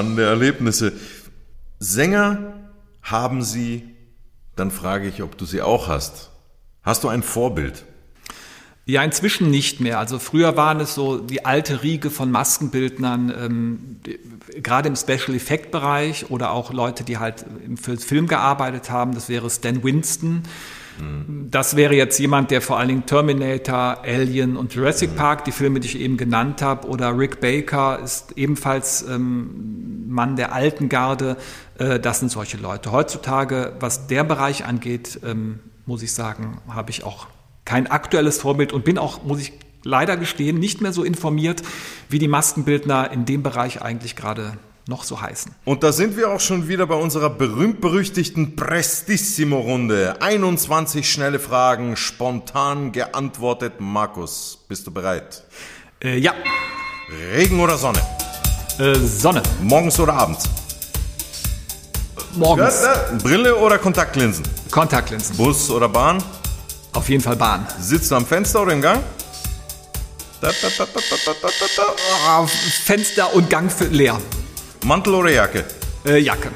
Spannende 0.00 0.24
Erlebnisse. 0.24 0.94
Sänger 1.78 2.54
haben 3.02 3.42
Sie, 3.42 3.82
dann 4.56 4.70
frage 4.70 5.06
ich, 5.06 5.22
ob 5.22 5.36
du 5.36 5.44
sie 5.44 5.60
auch 5.60 5.88
hast. 5.88 6.30
Hast 6.82 7.04
du 7.04 7.08
ein 7.08 7.22
Vorbild? 7.22 7.84
Ja, 8.86 9.04
inzwischen 9.04 9.50
nicht 9.50 9.80
mehr. 9.80 9.98
Also 9.98 10.18
früher 10.18 10.56
waren 10.56 10.80
es 10.80 10.94
so 10.94 11.18
die 11.18 11.44
alte 11.44 11.82
Riege 11.82 12.08
von 12.08 12.30
Maskenbildnern, 12.30 13.34
ähm, 13.38 14.00
die, 14.06 14.18
gerade 14.62 14.88
im 14.88 14.96
Special 14.96 15.34
Effect 15.34 15.70
Bereich 15.70 16.30
oder 16.30 16.52
auch 16.52 16.72
Leute, 16.72 17.04
die 17.04 17.18
halt 17.18 17.44
für 17.76 17.98
Film 17.98 18.26
gearbeitet 18.26 18.88
haben. 18.88 19.12
Das 19.12 19.28
wäre 19.28 19.50
Stan 19.50 19.84
Winston. 19.84 20.44
Mhm. 21.00 21.48
Das 21.50 21.76
wäre 21.76 21.94
jetzt 21.94 22.18
jemand, 22.18 22.50
der 22.50 22.60
vor 22.60 22.78
allen 22.78 22.88
Dingen 22.88 23.06
Terminator, 23.06 24.02
Alien 24.02 24.56
und 24.56 24.74
Jurassic 24.74 25.12
mhm. 25.12 25.16
Park, 25.16 25.44
die 25.44 25.52
Filme, 25.52 25.80
die 25.80 25.88
ich 25.88 25.98
eben 25.98 26.16
genannt 26.16 26.62
habe, 26.62 26.88
oder 26.88 27.16
Rick 27.16 27.40
Baker 27.40 28.00
ist 28.00 28.32
ebenfalls 28.36 29.02
ähm, 29.08 29.69
Mann 30.10 30.36
der 30.36 30.52
alten 30.52 30.88
Garde. 30.88 31.36
Äh, 31.78 32.00
das 32.00 32.20
sind 32.20 32.30
solche 32.30 32.56
Leute. 32.56 32.92
Heutzutage, 32.92 33.74
was 33.80 34.06
der 34.06 34.24
Bereich 34.24 34.64
angeht, 34.64 35.20
ähm, 35.24 35.60
muss 35.86 36.02
ich 36.02 36.12
sagen, 36.12 36.60
habe 36.68 36.90
ich 36.90 37.04
auch 37.04 37.26
kein 37.64 37.86
aktuelles 37.86 38.38
Vorbild 38.38 38.72
und 38.72 38.84
bin 38.84 38.98
auch, 38.98 39.22
muss 39.22 39.40
ich 39.40 39.52
leider 39.84 40.16
gestehen, 40.16 40.58
nicht 40.58 40.80
mehr 40.80 40.92
so 40.92 41.04
informiert, 41.04 41.62
wie 42.08 42.18
die 42.18 42.28
Maskenbildner 42.28 43.10
in 43.12 43.24
dem 43.24 43.42
Bereich 43.42 43.82
eigentlich 43.82 44.16
gerade 44.16 44.58
noch 44.86 45.04
so 45.04 45.20
heißen. 45.20 45.54
Und 45.64 45.82
da 45.82 45.92
sind 45.92 46.16
wir 46.16 46.30
auch 46.30 46.40
schon 46.40 46.68
wieder 46.68 46.86
bei 46.86 46.96
unserer 46.96 47.30
berühmt-berüchtigten 47.30 48.56
Prestissimo-Runde. 48.56 50.20
21 50.20 51.10
schnelle 51.10 51.38
Fragen, 51.38 51.96
spontan 51.96 52.92
geantwortet. 52.92 53.74
Markus, 53.78 54.64
bist 54.68 54.86
du 54.86 54.90
bereit? 54.90 55.44
Äh, 56.02 56.18
ja. 56.18 56.34
Regen 57.34 57.60
oder 57.60 57.76
Sonne? 57.76 58.00
Äh, 58.78 58.94
Sonne. 58.94 59.42
Morgens 59.62 59.98
oder 60.00 60.14
abends? 60.14 60.44
Morgens. 62.34 62.82
Brille 63.22 63.56
oder 63.56 63.78
Kontaktlinsen? 63.78 64.44
Kontaktlinsen. 64.70 65.36
Bus 65.36 65.70
oder 65.70 65.88
Bahn? 65.88 66.22
Auf 66.92 67.08
jeden 67.08 67.22
Fall 67.22 67.36
Bahn. 67.36 67.66
Sitzt 67.78 68.10
du 68.10 68.16
am 68.16 68.26
Fenster 68.26 68.62
oder 68.62 68.72
im 68.72 68.82
Gang? 68.82 69.00
Oh, 70.42 70.48
Fenster 72.84 73.34
und 73.34 73.50
Gang 73.50 73.70
leer. 73.90 74.18
Mantel 74.84 75.14
oder 75.14 75.30
Jacke? 75.30 75.64
Äh, 76.06 76.18
Jacke. 76.18 76.50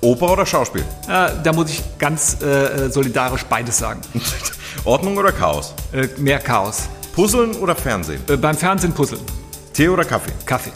Oper 0.00 0.32
oder 0.32 0.46
Schauspiel? 0.46 0.84
Äh, 1.08 1.30
da 1.42 1.52
muss 1.52 1.70
ich 1.70 1.82
ganz 1.98 2.40
äh, 2.40 2.88
solidarisch 2.90 3.44
beides 3.44 3.78
sagen. 3.78 4.00
Ordnung 4.84 5.16
oder 5.16 5.32
Chaos? 5.32 5.74
Äh, 5.92 6.08
mehr 6.18 6.38
Chaos. 6.38 6.84
Puzzeln 7.14 7.54
oder 7.56 7.74
Fernsehen? 7.74 8.22
Äh, 8.28 8.36
beim 8.36 8.56
Fernsehen 8.56 8.92
puzzeln. 8.92 9.22
Tee 9.72 9.88
oder 9.88 10.04
Kaffee? 10.04 10.32
Kaffee. 10.46 10.72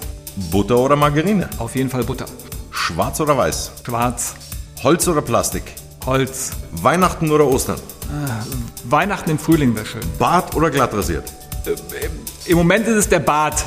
Butter 0.50 0.78
oder 0.78 0.96
Margarine? 0.96 1.48
Auf 1.58 1.74
jeden 1.76 1.90
Fall 1.90 2.04
Butter. 2.04 2.26
Schwarz 2.70 3.20
oder 3.20 3.36
weiß? 3.36 3.72
Schwarz. 3.84 4.34
Holz 4.82 5.06
oder 5.08 5.20
Plastik? 5.22 5.62
Holz. 6.06 6.50
Weihnachten 6.72 7.30
oder 7.30 7.46
Ostern? 7.46 7.76
Äh, 7.76 8.90
Weihnachten 8.90 9.30
im 9.30 9.38
Frühling 9.38 9.74
wäre 9.74 9.84
schön. 9.86 10.00
Bart 10.18 10.54
oder 10.56 10.70
glatt 10.70 10.94
rasiert? 10.94 11.30
Äh, 11.66 12.50
Im 12.50 12.56
Moment 12.58 12.86
ist 12.88 12.96
es 12.96 13.08
der 13.08 13.20
Bart. 13.20 13.62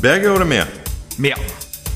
Berge 0.00 0.32
oder 0.32 0.44
Meer? 0.44 0.66
Meer. 1.18 1.36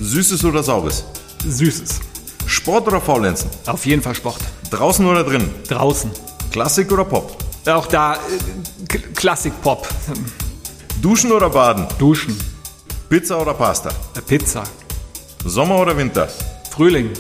Süßes 0.01 0.45
oder 0.45 0.63
Saures? 0.63 1.05
Süßes. 1.47 2.01
Sport 2.47 2.87
oder 2.89 3.01
Faulenzen? 3.01 3.51
Auf 3.67 3.87
jeden 3.87 4.03
Fall 4.03 4.15
Sport. 4.15 4.39
Draußen 4.71 5.05
oder 5.07 5.25
drin? 5.25 5.51
Draußen. 5.69 6.11
Klassik 6.53 6.93
oder 6.93 7.05
Pop? 7.05 7.37
Auch 7.67 7.87
da 7.87 8.15
äh, 8.15 8.99
Klassik-Pop. 9.15 9.89
Duschen 11.03 11.33
oder 11.33 11.51
Baden? 11.51 11.87
Duschen. 11.99 12.37
Pizza 13.09 13.41
oder 13.41 13.55
Pasta? 13.55 13.89
Äh, 14.15 14.21
Pizza. 14.21 14.63
Sommer 15.43 15.79
oder 15.79 15.97
Winter? 15.97 16.29
Frühling. 16.71 17.11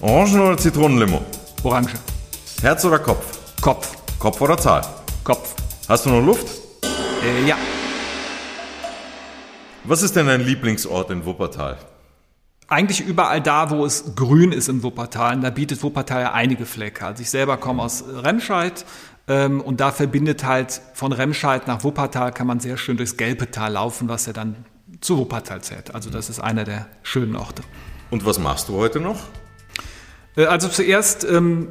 Orangen 0.00 0.40
oder 0.40 0.56
Zitronenlimo? 0.56 1.20
Orange. 1.64 1.94
Herz 2.62 2.84
oder 2.84 3.00
Kopf? 3.00 3.60
Kopf. 3.60 3.96
Kopf 4.20 4.40
oder 4.40 4.56
Zahl? 4.56 4.82
Kopf. 5.24 5.56
Hast 5.88 6.06
du 6.06 6.10
noch 6.10 6.24
Luft? 6.24 6.46
Äh, 7.24 7.48
ja. 7.48 7.56
Was 9.82 10.02
ist 10.02 10.14
denn 10.14 10.28
dein 10.28 10.42
Lieblingsort 10.42 11.10
in 11.10 11.26
Wuppertal? 11.26 11.76
Eigentlich 12.68 13.00
überall 13.00 13.40
da, 13.40 13.70
wo 13.70 13.84
es 13.84 14.14
grün 14.14 14.52
ist 14.52 14.68
in 14.68 14.84
Wuppertal. 14.84 15.34
Und 15.34 15.42
da 15.42 15.50
bietet 15.50 15.82
Wuppertal 15.82 16.22
ja 16.22 16.32
einige 16.34 16.66
Flecke. 16.66 17.04
Also 17.04 17.22
ich 17.22 17.30
selber 17.30 17.56
komme 17.56 17.82
aus 17.82 18.04
Remscheid 18.06 18.84
ähm, 19.26 19.60
und 19.60 19.80
da 19.80 19.90
verbindet 19.90 20.44
halt 20.44 20.80
von 20.94 21.10
Remscheid 21.10 21.66
nach 21.66 21.82
Wuppertal 21.82 22.30
kann 22.30 22.46
man 22.46 22.60
sehr 22.60 22.76
schön 22.76 22.96
durchs 22.96 23.16
Gelpetal 23.16 23.72
laufen, 23.72 24.08
was 24.08 24.26
ja 24.26 24.32
dann 24.32 24.64
zu 25.00 25.18
Wuppertal 25.18 25.62
zählt. 25.62 25.94
Also 25.94 26.10
das 26.10 26.28
ist 26.28 26.40
einer 26.40 26.64
der 26.64 26.86
schönen 27.02 27.36
Orte. 27.36 27.62
Und 28.10 28.24
was 28.24 28.38
machst 28.38 28.68
du 28.68 28.76
heute 28.76 29.00
noch? 29.00 29.18
Äh, 30.36 30.46
also 30.46 30.68
zuerst, 30.68 31.24
ähm, 31.24 31.68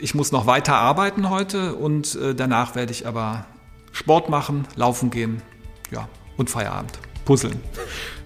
ich 0.00 0.14
muss 0.14 0.32
noch 0.32 0.46
weiter 0.46 0.74
arbeiten 0.74 1.30
heute 1.30 1.74
und 1.74 2.14
äh, 2.16 2.34
danach 2.34 2.74
werde 2.74 2.92
ich 2.92 3.06
aber 3.06 3.46
Sport 3.92 4.28
machen, 4.28 4.66
laufen 4.76 5.10
gehen, 5.10 5.42
ja, 5.90 6.08
und 6.36 6.50
Feierabend, 6.50 6.98
puzzeln. 7.24 7.60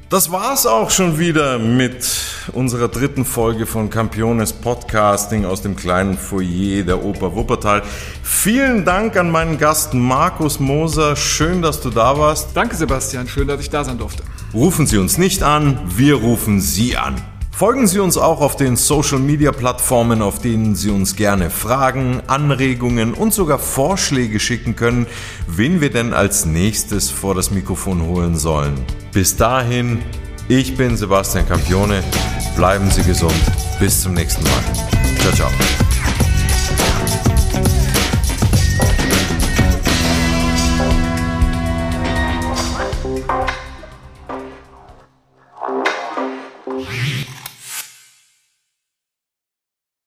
Das 0.09 0.33
war's 0.33 0.67
auch 0.67 0.91
schon 0.91 1.21
wieder 1.21 1.61
mit 1.61 2.05
unserer 2.53 2.89
dritten 2.89 3.25
Folge 3.25 3.65
von 3.65 3.91
Campiones 3.91 4.53
Podcasting 4.53 5.45
aus 5.45 5.63
dem 5.63 5.77
kleinen 5.77 6.19
Foyer 6.19 6.83
der 6.83 7.05
Oper 7.05 7.37
Wuppertal. 7.37 7.85
Vielen 8.25 8.85
Dank 8.85 9.17
an 9.17 9.31
meinen 9.31 9.57
Gast 9.57 9.95
Markus 9.95 10.59
Moser. 10.59 11.15
Schön, 11.15 11.63
dass 11.63 11.81
du 11.81 11.91
da 11.91 12.19
warst. 12.19 12.49
Danke, 12.57 12.75
Sebastian. 12.75 13.29
Schön, 13.29 13.47
dass 13.47 13.61
ich 13.61 13.71
da 13.71 13.85
sein 13.85 13.99
durfte. 13.99 14.25
Rufen 14.53 14.87
Sie 14.87 14.99
uns 14.99 15.17
nicht 15.17 15.45
an, 15.45 15.79
wir 15.97 16.17
rufen 16.17 16.61
Sie 16.61 16.97
an. 16.97 17.15
Folgen 17.53 17.87
Sie 17.87 18.01
uns 18.01 18.17
auch 18.17 18.41
auf 18.41 18.57
den 18.57 18.75
Social-Media-Plattformen, 18.75 20.23
auf 20.23 20.41
denen 20.41 20.75
Sie 20.75 20.91
uns 20.91 21.15
gerne 21.15 21.51
Fragen, 21.51 22.21
Anregungen 22.27 23.15
und 23.15 23.33
sogar 23.33 23.59
Vorschläge 23.61 24.41
schicken 24.41 24.75
können, 24.75 25.07
wen 25.47 25.81
wir 25.81 25.91
denn 25.91 26.13
als 26.13 26.47
nächstes 26.47 27.11
vor 27.11 27.35
das 27.35 27.53
Mikrofon 27.53 28.03
holen 28.03 28.37
sollen. 28.37 28.75
Bis 29.13 29.37
dahin, 29.37 29.99
ich 30.49 30.77
bin 30.77 30.97
Sebastian 30.97 31.47
Campione. 31.47 32.03
Bleiben 32.57 32.91
Sie 32.91 33.03
gesund. 33.03 33.35
Bis 33.79 34.01
zum 34.01 34.15
nächsten 34.15 34.43
Mal. 34.43 34.63
Ciao, 35.21 35.33
ciao. 35.33 35.51